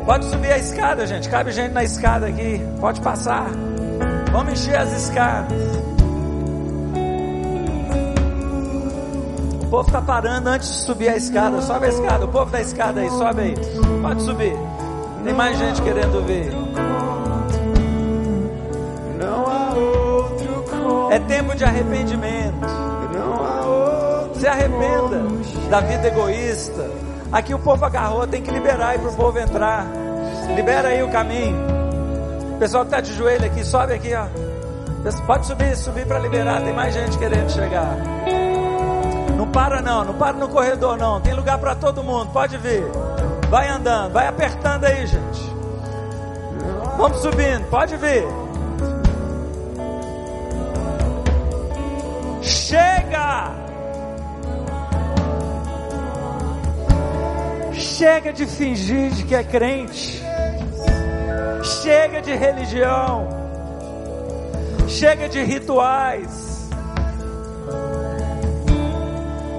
[0.05, 1.27] Pode subir a escada, gente.
[1.27, 2.65] Cabe gente na escada aqui.
[2.79, 3.47] Pode passar.
[4.31, 5.57] Vamos encher as escadas.
[9.63, 11.61] O povo está parando antes de subir a escada.
[11.61, 12.23] Sobe a escada.
[12.23, 13.55] O povo da escada aí, sobe aí.
[14.01, 14.55] Pode subir.
[15.25, 16.53] Tem mais gente querendo ver.
[21.57, 22.67] De arrependimento.
[24.35, 25.23] Se arrependa
[25.69, 26.89] da vida egoísta.
[27.31, 29.87] Aqui o povo agarrou, tem que liberar aí para o povo entrar.
[30.55, 31.57] Libera aí o caminho.
[32.55, 34.27] O pessoal que está de joelho aqui, sobe aqui, ó.
[35.25, 36.61] Pode subir, subir para liberar.
[36.61, 37.97] Tem mais gente querendo chegar.
[39.35, 41.19] Não para não, não para no corredor não.
[41.21, 42.31] Tem lugar para todo mundo.
[42.31, 42.83] Pode vir.
[43.49, 45.57] Vai andando, vai apertando aí, gente.
[46.97, 48.25] Vamos subindo, pode vir.
[52.67, 53.55] Chega!
[57.71, 60.21] Chega de fingir de que é crente.
[61.81, 63.29] Chega de religião.
[64.85, 66.67] Chega de rituais.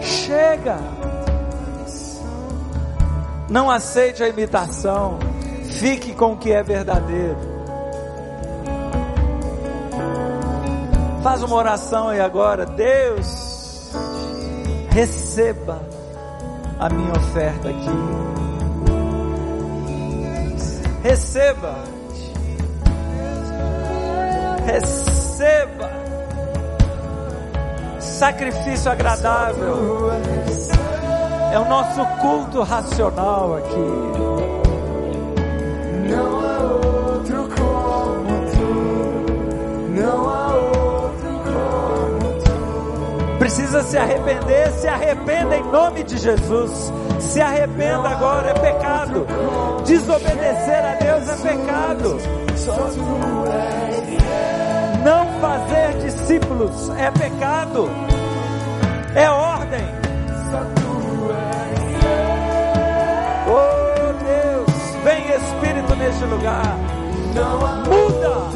[0.03, 0.77] Chega.
[3.49, 5.19] Não aceite a imitação.
[5.81, 7.58] Fique com o que é verdadeiro.
[11.23, 12.65] Faz uma oração aí agora.
[12.65, 13.91] Deus,
[14.91, 15.81] receba
[16.79, 18.39] a minha oferta aqui.
[21.03, 21.75] Receba.
[24.65, 25.91] Receba.
[28.01, 30.11] Sacrifício agradável.
[31.53, 33.77] É o nosso culto racional aqui.
[36.11, 40.01] Não há outro como tu.
[40.01, 40.48] Não há
[43.69, 46.93] precisa se arrepender, se arrependa em nome de Jesus.
[47.21, 49.27] Se arrependa agora, é pecado.
[49.85, 52.19] Desobedecer a Deus é pecado.
[55.05, 57.91] Não fazer discípulos é pecado.
[59.15, 59.99] É ordem.
[63.51, 66.77] Oh Deus, vem Espírito neste lugar.
[67.87, 68.49] Muda.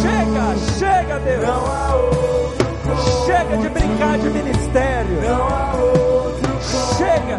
[0.00, 2.63] Chega, chega, Deus.
[3.24, 5.20] Chega de brincar de ministério.
[6.98, 7.38] Chega.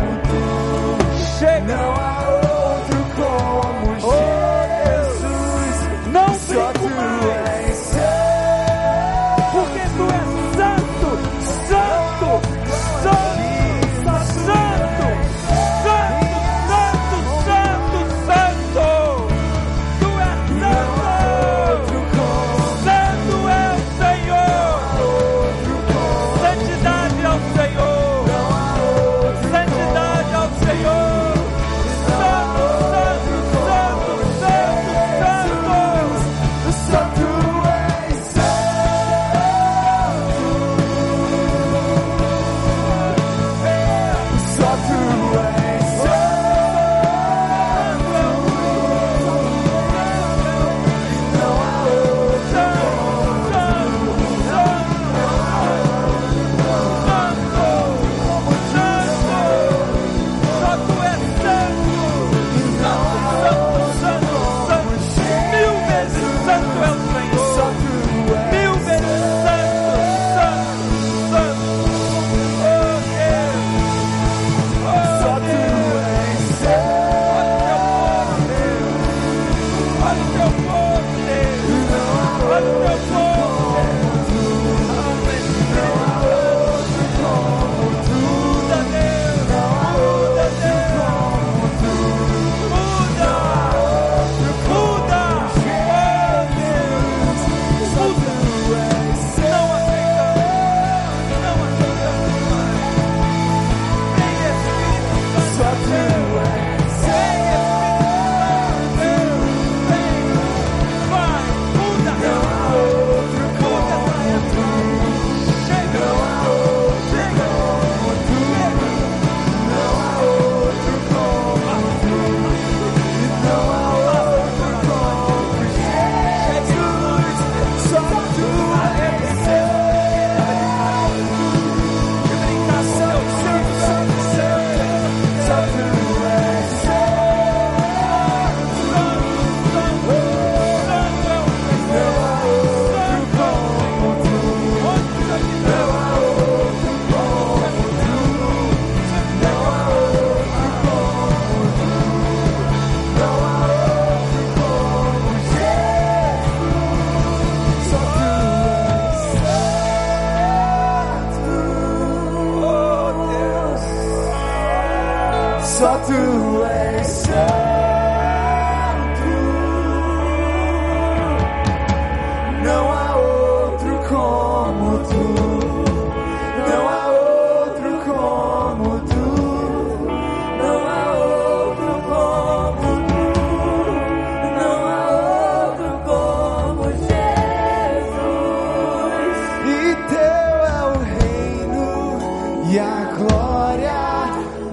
[1.38, 1.76] Chega.
[1.78, 3.95] Não há outro como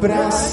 [0.02, 0.51] braço.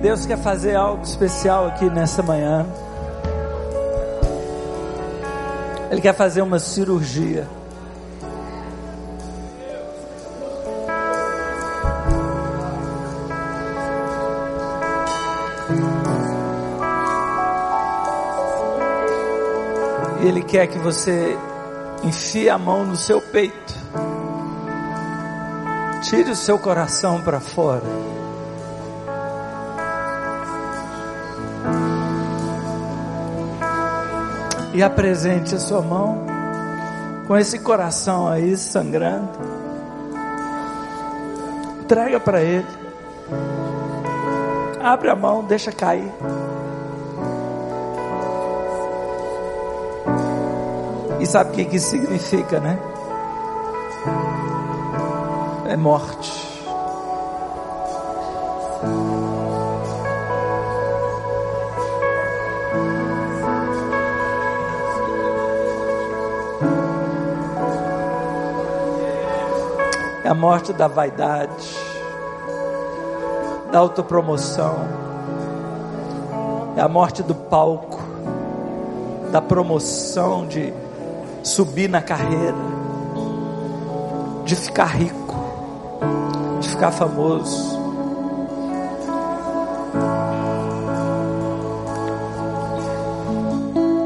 [0.00, 2.64] Deus quer fazer algo especial aqui nessa manhã.
[5.90, 7.48] Ele quer fazer uma cirurgia.
[20.22, 21.36] Ele quer que você
[22.04, 23.74] enfie a mão no seu peito.
[26.02, 28.17] Tire o seu coração para fora.
[34.78, 36.24] E apresente a sua mão
[37.26, 39.28] com esse coração aí sangrando.
[41.80, 42.64] Entrega para Ele.
[44.80, 46.08] Abre a mão, deixa cair.
[51.18, 52.78] E sabe o que, isso significa, né?
[55.66, 56.37] É morte.
[70.38, 71.76] Morte da vaidade,
[73.72, 74.76] da autopromoção,
[76.76, 77.98] é a morte do palco,
[79.32, 80.72] da promoção de
[81.42, 82.54] subir na carreira,
[84.44, 85.34] de ficar rico,
[86.60, 87.76] de ficar famoso.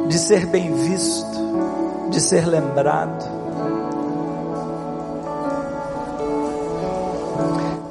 [0.08, 3.31] De ser bem visto, de ser lembrado.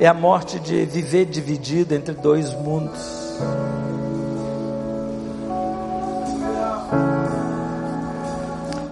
[0.02, 3.38] É a morte de viver dividido entre dois mundos.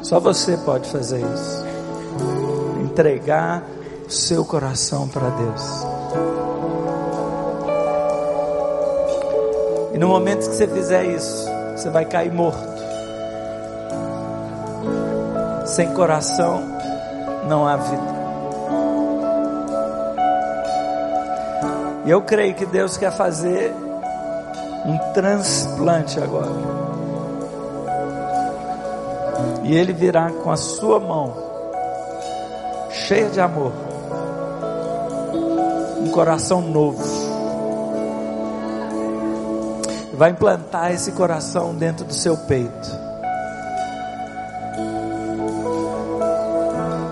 [0.03, 1.65] Só você pode fazer isso.
[2.83, 3.63] Entregar
[4.05, 5.63] o seu coração para Deus.
[9.95, 12.79] E no momento que você fizer isso, você vai cair morto.
[15.65, 16.61] Sem coração
[17.47, 18.18] não há vida.
[22.09, 23.73] Eu creio que Deus quer fazer
[24.85, 26.49] um transplante agora.
[29.63, 31.35] E Ele virá com a sua mão,
[32.91, 33.71] cheia de amor,
[35.99, 37.03] um coração novo.
[40.13, 43.09] Vai implantar esse coração dentro do seu peito.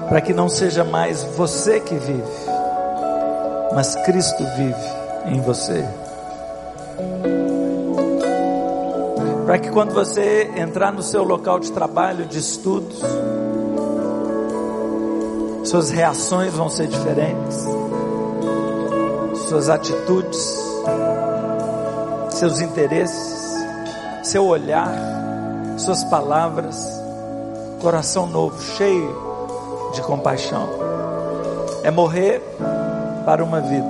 [0.10, 2.57] Para que não seja mais você que vive
[3.74, 4.76] mas Cristo vive
[5.26, 5.84] em você.
[9.46, 13.02] Para que quando você entrar no seu local de trabalho, de estudos,
[15.64, 17.66] suas reações vão ser diferentes,
[19.48, 20.60] suas atitudes,
[22.32, 23.54] seus interesses,
[24.24, 24.92] seu olhar,
[25.78, 26.90] suas palavras,
[27.82, 29.16] coração novo, cheio
[29.94, 30.68] de compaixão.
[31.84, 32.42] É morrer
[33.28, 33.86] para uma vida,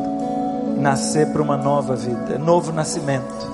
[0.79, 3.45] nascer para uma nova vida, é novo nascimento.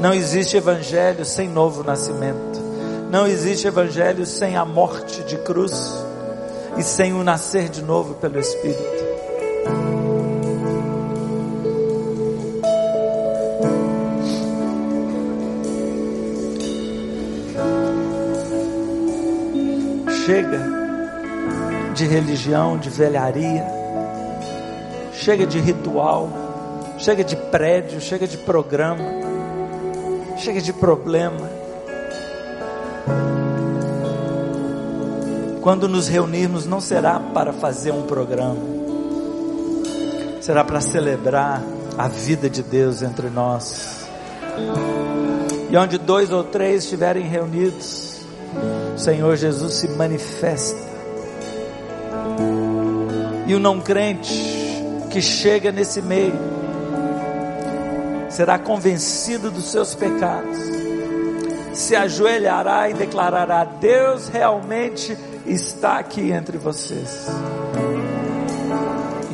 [0.00, 2.60] Não existe evangelho sem novo nascimento.
[3.08, 5.94] Não existe evangelho sem a morte de cruz
[6.76, 9.04] e sem o nascer de novo pelo Espírito.
[20.26, 20.58] Chega
[21.94, 23.83] de religião, de velharia
[25.24, 26.28] chega de ritual,
[26.98, 29.02] chega de prédio, chega de programa,
[30.36, 31.48] chega de problema.
[35.62, 38.60] Quando nos reunirmos, não será para fazer um programa,
[40.42, 41.62] será para celebrar
[41.96, 44.06] a vida de Deus entre nós.
[45.70, 48.20] E onde dois ou três estiverem reunidos,
[48.94, 50.84] o Senhor Jesus se manifesta.
[53.46, 54.53] E o não crente
[55.14, 56.34] que chega nesse meio
[58.28, 60.58] será convencido dos seus pecados,
[61.72, 65.16] se ajoelhará e declarará: Deus realmente
[65.46, 67.28] está aqui entre vocês.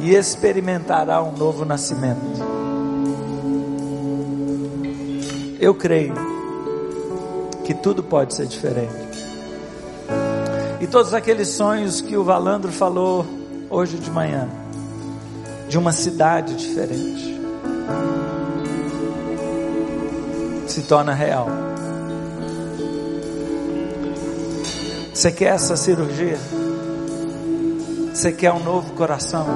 [0.03, 2.21] e experimentará um novo nascimento.
[5.59, 6.15] Eu creio
[7.65, 9.27] que tudo pode ser diferente.
[10.79, 13.25] E todos aqueles sonhos que o Valandro falou
[13.71, 14.47] hoje de manhã,
[15.71, 17.41] de uma cidade diferente,
[20.67, 21.47] se torna real.
[25.15, 26.39] Você quer essa cirurgia?
[28.13, 29.47] Você quer um novo coração?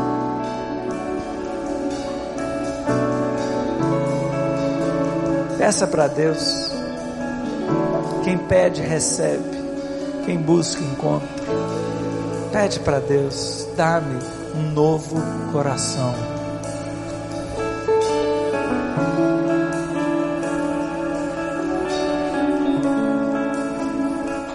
[5.59, 6.71] Peça para Deus.
[8.23, 9.65] Quem pede, recebe.
[10.25, 11.29] Quem busca, encontra.
[12.53, 15.17] Pede para Deus: dá-me um novo
[15.53, 16.15] coração.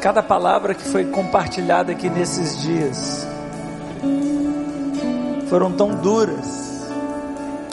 [0.01, 3.27] Cada palavra que foi compartilhada aqui nesses dias
[5.49, 6.87] foram tão duras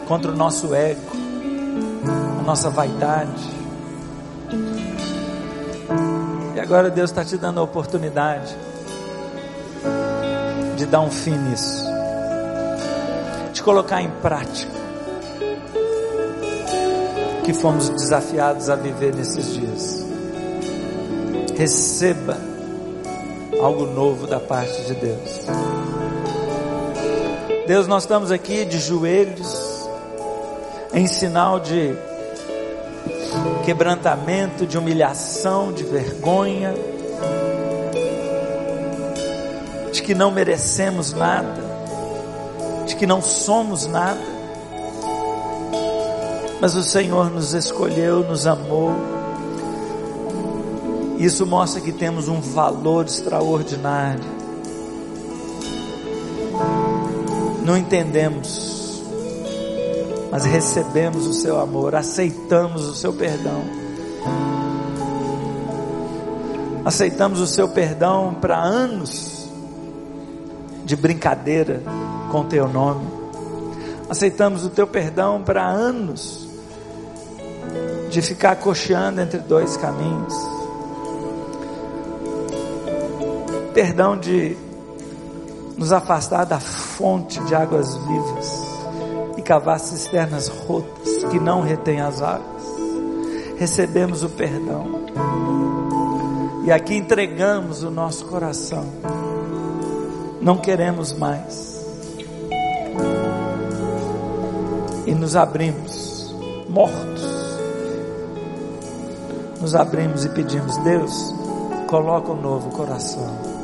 [0.09, 1.13] contra o nosso ego,
[2.41, 3.55] a nossa vaidade.
[6.55, 8.57] E agora Deus está te dando a oportunidade
[10.77, 11.85] de dar um fim nisso,
[13.67, 14.71] colocar em prática
[17.45, 20.07] que fomos desafiados a viver nesses dias.
[21.57, 22.39] Receba
[23.61, 25.47] algo novo da parte de Deus.
[27.67, 29.89] Deus, nós estamos aqui de joelhos,
[30.95, 31.93] em sinal de
[33.65, 36.73] quebrantamento, de humilhação, de vergonha,
[39.93, 41.66] de que não merecemos nada,
[42.97, 44.21] que não somos nada,
[46.61, 48.93] mas o Senhor nos escolheu, nos amou,
[51.19, 54.37] isso mostra que temos um valor extraordinário.
[57.65, 59.03] Não entendemos,
[60.31, 63.63] mas recebemos o seu amor, aceitamos o seu perdão.
[66.85, 69.49] Aceitamos o seu perdão para anos
[70.85, 71.83] de brincadeira
[72.31, 73.07] com teu nome.
[74.09, 76.49] Aceitamos o teu perdão para anos
[78.11, 80.35] de ficar cocheando entre dois caminhos.
[83.75, 84.57] Perdão de
[85.77, 88.63] nos afastar da fonte de águas vivas
[89.37, 92.65] e cavar cisternas rotas que não retêm as águas.
[93.59, 95.07] Recebemos o perdão
[96.65, 98.85] e aqui entregamos o nosso coração.
[100.41, 101.76] Não queremos mais.
[105.17, 106.35] Nos abrimos,
[106.69, 107.27] mortos.
[109.61, 111.35] Nos abrimos e pedimos, Deus,
[111.89, 113.57] coloca um novo coração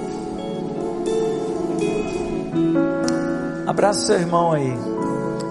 [3.72, 4.78] Abraça seu irmão aí.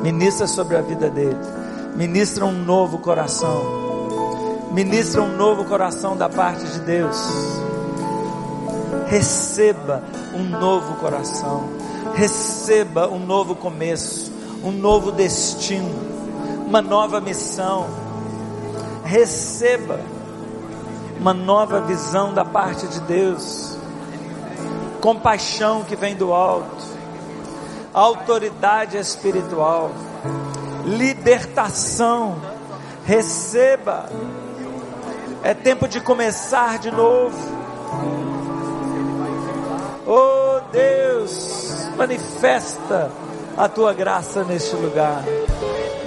[0.03, 1.39] Ministra sobre a vida dele.
[1.95, 4.69] Ministra um novo coração.
[4.71, 7.17] Ministra um novo coração da parte de Deus.
[9.07, 10.03] Receba
[10.35, 11.69] um novo coração.
[12.13, 14.30] Receba um novo começo.
[14.63, 15.89] Um novo destino.
[16.67, 17.87] Uma nova missão.
[19.03, 19.99] Receba
[21.19, 23.77] uma nova visão da parte de Deus.
[25.01, 26.91] Compaixão que vem do alto
[27.93, 29.91] autoridade espiritual,
[30.85, 32.35] libertação.
[33.05, 34.09] Receba.
[35.43, 37.35] É tempo de começar de novo.
[40.05, 43.11] Oh Deus, manifesta
[43.57, 45.23] a tua graça neste lugar.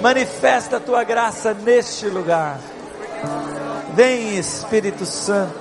[0.01, 2.59] Manifesta a tua graça neste lugar.
[3.93, 5.53] Vem Espírito Santo.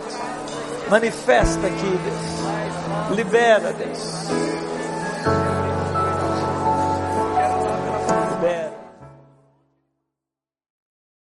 [0.91, 3.17] Manifesta aqui, Deus.
[3.17, 4.44] Libera, Deus